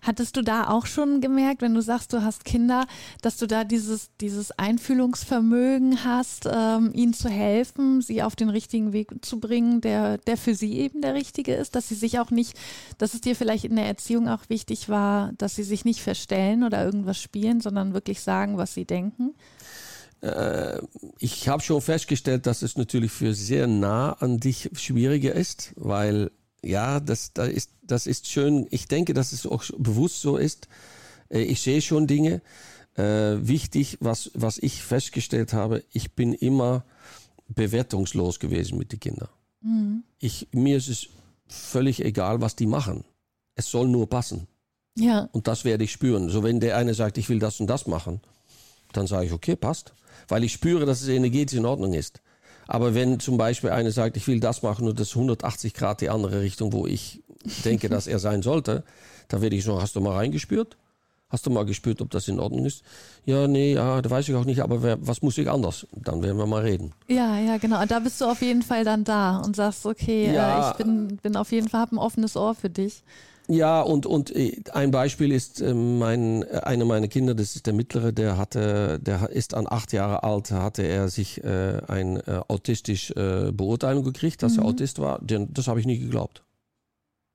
Hattest 0.01 0.37
du 0.37 0.41
da 0.41 0.69
auch 0.69 0.85
schon 0.85 1.19
gemerkt, 1.19 1.61
wenn 1.61 1.73
du 1.73 1.81
sagst, 1.81 2.13
du 2.13 2.23
hast 2.23 2.45
Kinder, 2.45 2.87
dass 3.21 3.35
du 3.35 3.45
da 3.45 3.65
dieses, 3.65 4.09
dieses 4.21 4.57
Einfühlungsvermögen 4.57 6.05
hast, 6.05 6.47
ähm, 6.49 6.91
ihnen 6.93 7.13
zu 7.13 7.27
helfen, 7.27 7.99
sie 7.99 8.23
auf 8.23 8.37
den 8.37 8.49
richtigen 8.49 8.93
Weg 8.93 9.09
zu 9.19 9.41
bringen, 9.41 9.81
der, 9.81 10.17
der 10.19 10.37
für 10.37 10.55
sie 10.55 10.79
eben 10.79 11.01
der 11.01 11.13
richtige 11.13 11.53
ist, 11.55 11.75
dass 11.75 11.89
sie 11.89 11.95
sich 11.95 12.19
auch 12.19 12.31
nicht, 12.31 12.53
dass 12.99 13.13
es 13.13 13.19
dir 13.19 13.35
vielleicht 13.35 13.65
in 13.65 13.75
der 13.75 13.85
Erziehung 13.85 14.29
auch 14.29 14.47
wichtig 14.47 14.87
war, 14.87 15.33
dass 15.37 15.55
sie 15.55 15.63
sich 15.63 15.83
nicht 15.83 16.01
verstellen 16.01 16.63
oder 16.63 16.85
irgendwas 16.85 17.19
spielen, 17.19 17.59
sondern 17.59 17.93
wirklich 17.93 18.21
sagen, 18.21 18.57
was 18.57 18.73
sie 18.73 18.85
denken? 18.85 19.35
Äh, 20.21 20.79
ich 21.19 21.49
habe 21.49 21.61
schon 21.61 21.81
festgestellt, 21.81 22.45
dass 22.45 22.61
es 22.61 22.77
natürlich 22.77 23.11
für 23.11 23.33
sehr 23.33 23.67
nah 23.67 24.13
an 24.13 24.39
dich 24.39 24.69
schwieriger 24.73 25.33
ist, 25.33 25.73
weil 25.75 26.31
ja, 26.65 26.99
das, 26.99 27.33
das, 27.33 27.49
ist, 27.49 27.71
das 27.83 28.07
ist 28.07 28.27
schön. 28.27 28.67
Ich 28.71 28.87
denke, 28.87 29.13
dass 29.13 29.31
es 29.31 29.45
auch 29.45 29.63
bewusst 29.77 30.21
so 30.21 30.37
ist. 30.37 30.67
Äh, 31.29 31.41
ich 31.41 31.61
sehe 31.61 31.81
schon 31.81 32.07
Dinge. 32.07 32.41
Äh, 32.95 33.47
wichtig, 33.47 33.97
was, 33.99 34.31
was 34.33 34.57
ich 34.57 34.81
festgestellt 34.81 35.53
habe, 35.53 35.83
ich 35.91 36.13
bin 36.13 36.33
immer 36.33 36.85
bewertungslos 37.47 38.39
gewesen 38.39 38.77
mit 38.77 38.91
den 38.91 38.99
Kindern. 38.99 39.29
Mhm. 39.61 40.03
Ich, 40.19 40.47
mir 40.51 40.77
ist 40.77 40.87
es 40.87 41.07
völlig 41.47 42.03
egal, 42.03 42.41
was 42.41 42.55
die 42.55 42.65
machen. 42.65 43.03
Es 43.55 43.69
soll 43.69 43.87
nur 43.87 44.09
passen. 44.09 44.47
Ja. 44.97 45.29
Und 45.33 45.47
das 45.47 45.65
werde 45.65 45.83
ich 45.83 45.91
spüren. 45.91 46.29
So, 46.29 46.43
wenn 46.43 46.59
der 46.59 46.77
eine 46.77 46.93
sagt, 46.93 47.17
ich 47.17 47.29
will 47.29 47.39
das 47.39 47.59
und 47.59 47.67
das 47.67 47.85
machen, 47.85 48.21
dann 48.93 49.07
sage 49.07 49.25
ich, 49.25 49.33
okay, 49.33 49.55
passt. 49.55 49.93
Weil 50.27 50.43
ich 50.43 50.53
spüre, 50.53 50.85
dass 50.85 51.01
es 51.01 51.09
energetisch 51.09 51.57
in 51.57 51.65
Ordnung 51.65 51.93
ist. 51.93 52.21
Aber 52.67 52.95
wenn 52.95 53.19
zum 53.19 53.37
Beispiel 53.37 53.69
einer 53.69 53.91
sagt, 53.91 54.17
ich 54.17 54.27
will 54.27 54.39
das 54.39 54.61
machen 54.63 54.87
und 54.87 54.99
das 54.99 55.11
180 55.15 55.73
Grad 55.73 56.01
die 56.01 56.09
andere 56.09 56.41
Richtung, 56.41 56.73
wo 56.73 56.87
ich 56.87 57.21
denke, 57.63 57.89
dass 57.89 58.07
er 58.07 58.19
sein 58.19 58.41
sollte, 58.41 58.83
dann 59.27 59.41
werde 59.41 59.55
ich 59.55 59.63
so, 59.63 59.81
hast 59.81 59.95
du 59.95 60.01
mal 60.01 60.15
reingespürt? 60.15 60.77
Hast 61.29 61.45
du 61.47 61.49
mal 61.49 61.65
gespürt, 61.65 62.01
ob 62.01 62.11
das 62.11 62.27
in 62.27 62.39
Ordnung 62.39 62.65
ist? 62.65 62.83
Ja, 63.25 63.47
nee, 63.47 63.73
ja, 63.73 63.99
da 64.01 64.09
weiß 64.09 64.29
ich 64.29 64.35
auch 64.35 64.45
nicht, 64.45 64.61
aber 64.61 64.83
wer, 64.83 64.97
was 65.05 65.21
muss 65.23 65.37
ich 65.39 65.49
anders? 65.49 65.85
Dann 65.91 66.21
werden 66.21 66.37
wir 66.37 66.45
mal 66.45 66.61
reden. 66.61 66.93
Ja, 67.07 67.39
ja, 67.39 67.57
genau. 67.57 67.81
Und 67.81 67.89
da 67.89 67.99
bist 67.99 68.21
du 68.21 68.25
auf 68.25 68.41
jeden 68.41 68.61
Fall 68.61 68.83
dann 68.83 69.03
da 69.03 69.37
und 69.39 69.55
sagst, 69.55 69.85
okay, 69.87 70.31
Ja. 70.33 70.67
äh, 70.67 70.71
ich 70.71 70.77
bin, 70.77 71.17
bin 71.17 71.35
auf 71.35 71.51
jeden 71.51 71.67
Fall, 71.67 71.81
habe 71.81 71.95
ein 71.95 71.99
offenes 71.99 72.37
Ohr 72.37 72.53
für 72.53 72.69
dich. 72.69 73.01
Ja, 73.47 73.81
und, 73.81 74.05
und 74.05 74.35
äh, 74.35 74.61
ein 74.73 74.91
Beispiel 74.91 75.31
ist 75.31 75.61
äh, 75.61 75.73
mein, 75.73 76.43
äh, 76.43 76.61
einer 76.63 76.85
meiner 76.85 77.07
Kinder, 77.07 77.35
das 77.35 77.55
ist 77.55 77.65
der 77.67 77.73
mittlere, 77.73 78.11
der 78.11 78.37
hatte, 78.37 78.99
der 78.99 79.29
ist 79.29 79.53
an 79.53 79.67
acht 79.69 79.93
Jahre 79.93 80.23
alt, 80.23 80.51
hatte 80.51 80.83
er 80.83 81.09
sich 81.09 81.43
äh, 81.43 81.81
ein 81.87 82.17
äh, 82.17 82.41
autistisch 82.47 83.11
äh, 83.11 83.51
Beurteilung 83.51 84.03
gekriegt, 84.03 84.41
dass 84.41 84.57
er 84.57 84.65
Autist 84.65 84.99
war. 84.99 85.19
Den, 85.21 85.53
das 85.53 85.67
habe 85.67 85.79
ich 85.79 85.85
nie 85.85 85.99
geglaubt. 85.99 86.43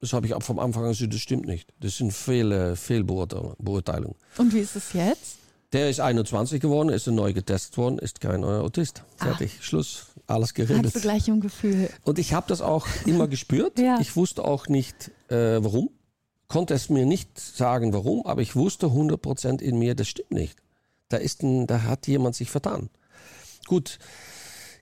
Das 0.00 0.12
habe 0.12 0.26
ich 0.26 0.34
ab 0.34 0.42
vom 0.42 0.58
Anfang 0.58 0.84
an 0.84 0.90
gesagt, 0.90 1.12
das 1.12 1.20
stimmt 1.20 1.46
nicht. 1.46 1.72
Das 1.78 1.98
sind 1.98 2.12
Fehl, 2.12 2.74
Fehlbeurteilungen. 2.74 4.16
Und 4.38 4.54
wie 4.54 4.60
ist 4.60 4.74
es 4.74 4.94
jetzt? 4.94 5.36
Der 5.72 5.88
ist 5.88 6.00
21 6.00 6.60
geworden, 6.60 6.88
ist 6.88 7.06
neu 7.06 7.32
getestet 7.32 7.76
worden, 7.76 7.98
ist 7.98 8.20
kein 8.20 8.40
neuer 8.40 8.62
Autist. 8.62 9.04
Fertig, 9.16 9.52
ah. 9.58 9.62
Schluss, 9.62 10.06
alles 10.26 10.54
geredet. 10.54 10.86
Hast 10.86 10.96
du 10.96 11.00
gleich 11.00 11.28
im 11.28 11.40
Gefühl. 11.40 11.90
Und 12.02 12.18
ich 12.18 12.32
habe 12.32 12.46
das 12.48 12.60
auch 12.60 12.88
immer 13.06 13.28
gespürt. 13.28 13.78
ja. 13.78 13.98
Ich 14.00 14.16
wusste 14.16 14.44
auch 14.44 14.66
nicht, 14.66 15.12
äh, 15.28 15.62
warum. 15.62 15.90
Konnte 16.50 16.74
es 16.74 16.90
mir 16.90 17.06
nicht 17.06 17.38
sagen, 17.38 17.92
warum, 17.92 18.26
aber 18.26 18.42
ich 18.42 18.56
wusste 18.56 18.88
100% 18.88 19.62
in 19.62 19.78
mir, 19.78 19.94
das 19.94 20.08
stimmt 20.08 20.32
nicht. 20.32 20.56
Da, 21.08 21.16
ist 21.16 21.44
ein, 21.44 21.68
da 21.68 21.84
hat 21.84 22.08
jemand 22.08 22.34
sich 22.34 22.50
vertan. 22.50 22.90
Gut, 23.68 24.00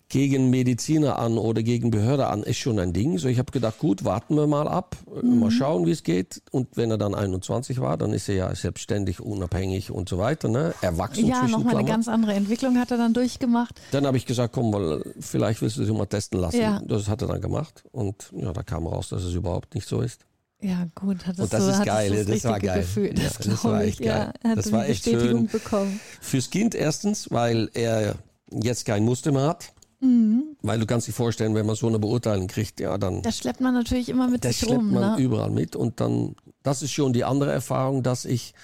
gegen 0.09 0.49
Mediziner 0.49 1.19
an 1.19 1.37
oder 1.37 1.63
gegen 1.63 1.91
Behörde 1.91 2.29
an 2.29 2.43
ist 2.43 2.57
schon 2.57 2.79
ein 2.79 2.95
Ding. 2.95 3.19
So, 3.19 3.29
ich 3.29 3.39
habe 3.39 3.53
gedacht, 3.53 3.79
gut, 3.79 4.07
warten 4.07 4.35
wir 4.37 4.47
mal 4.47 4.67
ab, 4.67 4.97
mhm. 5.23 5.41
mal 5.41 5.51
schauen, 5.51 5.85
wie 5.85 5.91
es 5.91 6.05
geht. 6.05 6.41
Und 6.53 6.69
wenn 6.79 6.91
er 6.91 6.97
dann 6.97 7.15
21 7.15 7.83
war, 7.83 7.99
dann 7.99 8.15
ist 8.15 8.31
er 8.31 8.35
ja 8.35 8.55
selbstständig, 8.55 9.21
unabhängig 9.21 9.91
und 9.91 10.09
so 10.09 10.17
weiter, 10.17 10.49
ne? 10.49 10.73
Erwachsen. 10.81 11.27
Ja, 11.27 11.47
nochmal 11.47 11.77
eine 11.77 11.87
ganz 11.87 12.09
andere 12.09 12.33
Entwicklung 12.33 12.79
hat 12.79 12.91
er 12.93 12.97
dann 12.97 13.13
durchgemacht. 13.13 13.79
Dann 13.91 14.07
habe 14.07 14.17
ich 14.17 14.25
gesagt, 14.25 14.55
komm, 14.55 14.71
mal, 14.71 15.05
vielleicht 15.21 15.61
willst 15.61 15.77
du 15.77 15.83
dich 15.83 15.93
mal 15.93 16.07
testen 16.07 16.41
lassen. 16.41 16.63
Ja. 16.63 16.81
Das 16.83 17.09
hat 17.09 17.21
er 17.21 17.29
dann 17.29 17.43
gemacht. 17.43 17.85
Und 17.93 18.33
ja, 18.35 18.55
da 18.55 18.63
kam 18.63 18.87
raus, 18.87 19.11
dass 19.11 19.23
es 19.23 19.35
überhaupt 19.35 19.75
nicht 19.75 19.87
so 19.87 20.01
ist. 20.01 20.25
Ja, 20.61 20.87
gut, 20.95 21.25
hattest 21.27 21.41
und 21.41 21.53
das 21.53 21.65
du, 21.65 21.71
ist 21.71 21.85
geil, 21.85 22.11
das, 22.11 22.27
das 22.27 22.45
war 22.45 22.59
geil. 22.59 22.81
Gefühl, 22.81 23.15
das, 23.15 23.39
ja, 23.39 23.51
das 23.51 23.65
war 23.65 23.83
echt 23.83 24.01
geil. 24.01 24.33
Ja, 24.43 24.55
das 24.57 24.73
war 24.73 24.89
echt 24.89 25.05
schön. 25.05 25.47
Bekommen. 25.47 26.01
Fürs 26.21 26.51
Kind 26.51 26.75
erstens, 26.75 27.31
weil 27.31 27.71
er 27.75 28.17
jetzt 28.51 28.85
kein 28.85 29.05
Muster 29.05 29.31
mehr 29.31 29.47
hat. 29.47 29.73
Mhm. 30.01 30.57
Weil 30.63 30.79
du 30.79 30.87
kannst 30.87 31.09
dir 31.09 31.13
vorstellen, 31.13 31.55
wenn 31.55 31.67
man 31.67 31.77
so 31.77 31.89
eine 31.89 31.99
Beurteilung 31.99 32.47
kriegt, 32.47 32.81
ja, 32.81 32.99
dann. 32.99 33.23
Das 33.23 33.39
schleppt 33.39 33.61
man 33.61 33.75
natürlich 33.75 34.09
immer 34.09 34.29
mit 34.29 34.45
sich 34.45 34.63
rum. 34.65 34.69
Das 34.69 34.79
schleppt 34.79 34.93
man 34.93 35.17
ne? 35.17 35.23
überall 35.23 35.51
mit. 35.51 35.77
Und 35.77 36.01
dann, 36.01 36.37
das 36.63 36.83
ist 36.83 36.93
schon 36.93 37.13
die 37.13 37.25
andere 37.25 37.53
Erfahrung, 37.53 38.03
dass 38.03 38.25
ich 38.25 38.55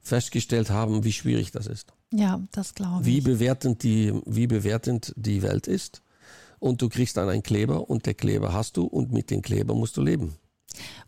festgestellt 0.00 0.70
habe, 0.70 1.04
wie 1.04 1.12
schwierig 1.12 1.52
das 1.52 1.66
ist. 1.66 1.92
Ja, 2.12 2.40
das 2.50 2.74
glaube 2.74 3.02
ich. 3.02 3.06
Wie 3.06 3.20
bewertend 3.20 3.82
die, 3.84 4.12
wie 4.26 4.46
bewertend 4.46 5.12
die 5.16 5.42
Welt 5.42 5.66
ist. 5.66 6.02
Und 6.58 6.82
du 6.82 6.88
kriegst 6.88 7.16
dann 7.16 7.28
einen 7.28 7.42
Kleber 7.42 7.88
und 7.90 8.06
der 8.06 8.14
Kleber 8.14 8.52
hast 8.52 8.76
du 8.76 8.84
und 8.84 9.12
mit 9.12 9.30
dem 9.30 9.42
Kleber 9.42 9.74
musst 9.74 9.96
du 9.96 10.02
leben. 10.02 10.36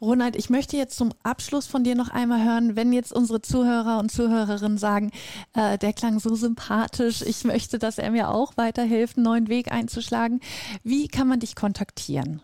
Ronald, 0.01 0.37
ich 0.37 0.51
möchte 0.51 0.77
jetzt 0.77 0.97
zum 0.97 1.13
Abschluss 1.23 1.67
von 1.67 1.85
dir 1.85 1.95
noch 1.95 2.11
einmal 2.11 2.45
hören, 2.45 2.77
wenn 2.77 2.93
jetzt 2.93 3.13
unsere 3.13 3.43
Zuhörer 3.43 3.99
und 3.99 4.11
Zuhörerinnen 4.11 4.79
sagen, 4.79 5.11
äh, 5.55 5.79
der 5.79 5.93
klang 5.93 6.21
so 6.21 6.35
sympathisch, 6.35 7.23
ich 7.23 7.45
möchte, 7.45 7.79
dass 7.79 7.99
er 7.99 8.11
mir 8.11 8.31
auch 8.31 8.57
weiterhilft, 8.57 9.17
einen 9.17 9.25
neuen 9.25 9.49
Weg 9.49 9.73
einzuschlagen. 9.73 10.41
Wie 10.83 11.09
kann 11.09 11.29
man 11.29 11.41
dich 11.41 11.57
kontaktieren? 11.57 12.43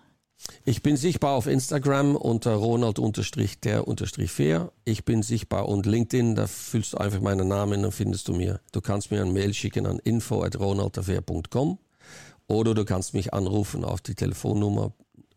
Ich 0.65 0.83
bin 0.83 0.97
sichtbar 0.97 1.35
auf 1.35 1.47
Instagram 1.47 2.17
unter 2.17 2.55
Ronald-der-fair. 2.55 4.73
Ich 4.85 5.05
bin 5.05 5.23
sichtbar 5.23 5.69
und 5.69 5.87
LinkedIn, 5.87 6.35
da 6.35 6.47
füllst 6.47 6.95
du 6.95 6.99
einfach 6.99 7.21
meinen 7.21 7.49
Namen, 7.49 7.83
dann 7.83 7.93
findest 7.93 8.29
du 8.29 8.33
mir. 8.33 8.61
Du 8.73 8.81
kannst 8.81 9.11
mir 9.11 9.21
ein 9.23 9.33
Mail 9.33 9.53
schicken 9.53 9.87
an 9.87 9.99
info.ronaldderfair.com 9.99 11.79
oder 12.47 12.75
du 12.75 12.85
kannst 12.85 13.15
mich 13.15 13.35
anrufen 13.35 13.85
auf 13.85 14.01
die 14.01 14.15
Telefonnummer 14.15 14.93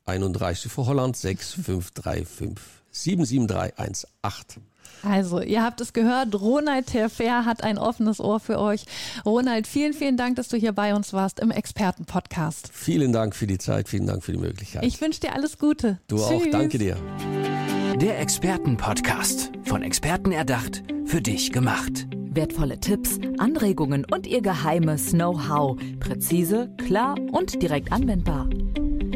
31 0.05 0.71
für 0.71 0.85
Holland 0.85 1.15
6535 1.17 2.57
77318. 2.91 4.63
Also, 5.01 5.41
ihr 5.41 5.63
habt 5.63 5.81
es 5.81 5.91
gehört, 5.91 6.33
Ronald 6.39 6.87
Terfer 6.87 7.45
hat 7.45 7.63
ein 7.63 7.77
offenes 7.77 8.21
Ohr 8.21 8.39
für 8.39 8.59
euch. 8.59 8.85
Ronald, 9.25 9.67
vielen, 9.67 9.93
vielen 9.93 10.15
Dank, 10.15 10.37
dass 10.37 10.47
du 10.47 10.57
hier 10.57 10.71
bei 10.71 10.95
uns 10.95 11.11
warst 11.11 11.39
im 11.39 11.51
Expertenpodcast. 11.51 12.69
Vielen 12.71 13.11
Dank 13.11 13.35
für 13.35 13.47
die 13.47 13.57
Zeit, 13.57 13.89
vielen 13.89 14.07
Dank 14.07 14.23
für 14.23 14.31
die 14.31 14.37
Möglichkeit. 14.37 14.85
Ich 14.85 15.01
wünsche 15.01 15.19
dir 15.19 15.33
alles 15.33 15.57
Gute. 15.57 15.99
Du 16.07 16.17
Tschüss. 16.17 16.25
auch, 16.25 16.43
danke 16.51 16.77
dir. 16.77 16.95
Der 17.99 18.19
Expertenpodcast, 18.19 19.51
von 19.65 19.83
Experten 19.83 20.31
erdacht, 20.31 20.83
für 21.05 21.21
dich 21.21 21.51
gemacht. 21.51 22.07
Wertvolle 22.11 22.79
Tipps, 22.79 23.19
Anregungen 23.37 24.05
und 24.05 24.25
ihr 24.25 24.41
geheimes 24.41 25.11
Know-how. 25.11 25.77
Präzise, 25.99 26.73
klar 26.77 27.15
und 27.31 27.61
direkt 27.61 27.91
anwendbar. 27.91 28.47